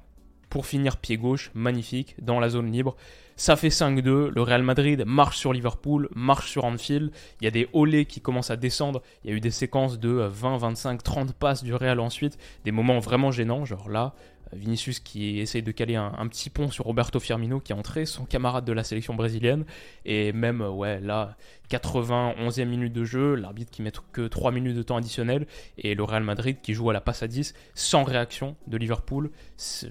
pour 0.49 0.67
finir 0.67 0.97
pied 0.97 1.17
gauche, 1.17 1.51
magnifique, 1.55 2.15
dans 2.23 2.41
la 2.41 2.49
zone 2.49 2.71
libre. 2.71 2.97
Ça 3.39 3.55
fait 3.55 3.69
5-2. 3.69 4.29
Le 4.29 4.43
Real 4.43 4.63
Madrid 4.63 5.05
marche 5.07 5.37
sur 5.37 5.53
Liverpool, 5.53 6.09
marche 6.15 6.51
sur 6.51 6.65
Anfield. 6.65 7.11
Il 7.41 7.45
y 7.45 7.49
a 7.49 7.51
des 7.51 7.69
olés 7.75 8.07
qui 8.07 8.23
commencent 8.23 8.51
à 8.51 8.57
descendre. 8.57 9.03
Il 9.25 9.31
y 9.31 9.33
a 9.35 9.37
eu 9.37 9.41
des 9.41 9.51
séquences 9.51 9.99
de 9.99 10.09
20, 10.09 10.57
25, 10.57 11.03
30 11.03 11.33
passes 11.35 11.63
du 11.63 11.75
Real 11.75 12.01
ensuite. 12.01 12.39
Des 12.65 12.73
moments 12.73 12.99
vraiment 12.99 13.31
gênants. 13.31 13.67
Genre 13.67 13.91
là, 13.91 14.15
Vinicius 14.53 15.01
qui 15.01 15.41
essaye 15.41 15.63
de 15.63 15.73
caler 15.73 15.97
un, 15.97 16.27
petit 16.29 16.51
pont 16.51 16.71
sur 16.71 16.85
Roberto 16.85 17.19
Firmino 17.19 17.61
qui 17.61 17.73
est 17.73 17.75
entré, 17.75 18.07
son 18.07 18.25
camarade 18.25 18.65
de 18.65 18.73
la 18.73 18.85
sélection 18.85 19.15
brésilienne. 19.15 19.65
Et 20.05 20.33
même, 20.33 20.61
ouais, 20.61 21.01
là, 21.01 21.37
91e 21.71 22.65
minute 22.65 22.93
de 22.93 23.05
jeu, 23.05 23.35
l'arbitre 23.35 23.71
qui 23.71 23.83
met 23.83 23.93
que 24.13 24.27
3 24.27 24.53
minutes 24.53 24.77
de 24.77 24.83
temps 24.83 24.97
additionnel. 24.97 25.47
Et 25.79 25.95
le 25.95 26.05
Real 26.05 26.23
Madrid 26.23 26.59
qui 26.63 26.75
joue 26.75 26.91
à 26.91 26.93
la 26.93 27.01
passe 27.01 27.23
à 27.23 27.29
10 27.29 27.55
sans 27.75 28.05
réaction 28.05 28.57
de 28.67 28.77
Liverpool. 28.77 29.31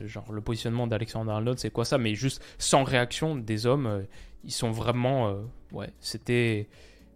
Genre, 0.05 0.31
le 0.31 0.41
positionnement 0.41 0.87
d'Alexander 0.87 1.31
Arnold, 1.31 1.59
c'est 1.59 1.71
quoi 1.71 1.85
ça? 1.85 1.97
Mais 1.97 2.15
juste 2.15 2.41
sans 2.57 2.83
réaction 2.83 3.35
des 3.35 3.65
hommes. 3.65 3.87
Euh, 3.87 4.01
ils 4.43 4.51
sont 4.51 4.71
vraiment. 4.71 5.29
Euh, 5.29 5.41
ouais, 5.71 5.89
c'était. 5.99 6.67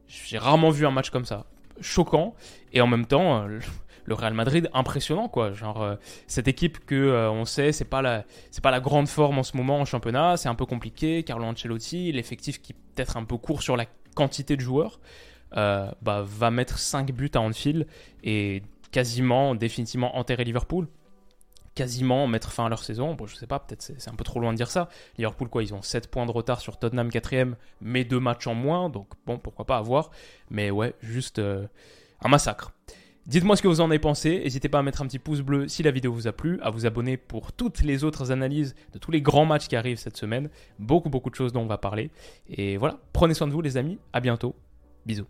J'ai 0.08 0.38
rarement 0.38 0.72
vu 0.72 0.86
un 0.86 0.92
match 0.92 1.10
comme 1.10 1.26
ça. 1.26 1.46
Choquant. 1.80 2.36
Et 2.74 2.82
en 2.82 2.88
même 2.88 3.06
temps. 3.06 3.44
Euh, 3.44 3.60
le 4.06 4.14
Real 4.14 4.34
Madrid 4.34 4.70
impressionnant 4.74 5.28
quoi. 5.28 5.54
Genre 5.54 5.82
euh, 5.82 5.96
cette 6.28 6.48
équipe 6.48 6.86
que 6.86 6.96
euh, 6.96 7.32
on 7.32 7.46
sait 7.46 7.72
c'est 7.72 7.86
pas 7.86 8.02
la 8.02 8.26
c'est 8.52 8.64
pas 8.64 8.72
la 8.72 8.80
grande 8.80 9.08
forme 9.08 9.40
en 9.40 9.44
ce 9.44 9.56
moment 9.56 9.80
en 9.80 9.86
championnat, 9.86 10.38
c'est 10.38 10.50
un 10.50 10.56
peu 10.56 10.66
compliqué. 10.66 11.24
Carlo 11.24 11.46
Ancelotti, 11.46 12.12
l'effectif 12.12 12.62
qui 12.62 12.74
peut-être 12.74 13.18
un 13.18 13.24
peu 13.24 13.38
court 13.38 13.62
sur 13.62 13.78
la 13.78 13.86
quantité 14.16 14.56
de 14.56 14.62
joueurs, 14.62 15.00
bah, 15.52 15.94
va 16.02 16.52
mettre 16.52 16.78
5 16.78 17.12
buts 17.12 17.32
à 17.34 17.42
Anfield 17.42 17.88
et 18.24 18.64
quasiment 18.92 19.56
définitivement 19.56 20.18
enterrer 20.18 20.44
Liverpool 20.44 20.88
quasiment 21.76 22.28
mettre 22.28 22.52
fin 22.52 22.66
à 22.66 22.70
leur 22.70 22.84
saison. 22.84 23.14
Bon, 23.14 23.26
je 23.26 23.36
sais 23.38 23.48
pas, 23.48 23.58
peut-être 23.60 23.82
c'est 23.82 24.10
un 24.10 24.16
peu 24.16 24.26
trop 24.26 24.42
loin 24.42 24.52
de 24.52 24.58
dire 24.58 24.70
ça. 24.70 24.90
Liverpool, 25.18 25.48
quoi, 25.48 25.64
ils 25.64 25.74
ont 25.74 25.82
7 25.82 26.12
points 26.12 26.26
de 26.26 26.32
retard 26.32 26.60
sur 26.60 26.78
Tottenham 26.78 27.08
4ème, 27.08 27.54
mais 27.80 28.04
2 28.04 28.20
matchs 28.20 28.48
en 28.48 28.54
moins, 28.54 28.90
donc 28.90 29.08
bon, 29.26 29.38
pourquoi 29.38 29.66
pas 29.66 29.78
avoir. 29.78 30.12
Mais 30.50 30.72
ouais, 30.72 30.94
juste 31.02 31.40
un 31.40 32.28
massacre. 32.28 32.74
Dites-moi 33.30 33.56
ce 33.56 33.62
que 33.62 33.68
vous 33.68 33.80
en 33.80 33.92
avez 33.92 34.00
pensé, 34.00 34.40
n'hésitez 34.40 34.70
pas 34.70 34.80
à 34.80 34.82
mettre 34.82 35.04
un 35.04 35.06
petit 35.06 35.20
pouce 35.20 35.42
bleu 35.42 35.68
si 35.68 35.84
la 35.84 35.92
vidéo 35.92 36.12
vous 36.12 36.28
a 36.28 36.32
plu, 36.32 36.60
à 36.64 36.72
vous 36.72 36.88
abonner 36.88 37.16
pour 37.16 37.52
toutes 37.52 37.82
les 37.82 38.04
autres 38.04 38.32
analyses 38.32 38.74
de 38.92 38.98
tous 38.98 39.12
les 39.12 39.22
grands 39.22 39.46
matchs 39.46 39.68
qui 39.68 39.76
arrivent 39.76 40.00
cette 40.00 40.18
semaine, 40.18 40.50
beaucoup 40.80 41.10
beaucoup 41.10 41.30
de 41.30 41.36
choses 41.36 41.54
dont 41.54 41.62
on 41.62 41.68
va 41.68 41.78
parler. 41.78 42.10
Et 42.50 42.78
voilà, 42.78 42.98
prenez 43.14 43.36
soin 43.36 43.46
de 43.46 43.54
vous 43.54 43.62
les 43.62 43.78
amis, 43.78 44.00
à 44.14 44.20
bientôt, 44.20 44.56
bisous. 45.06 45.28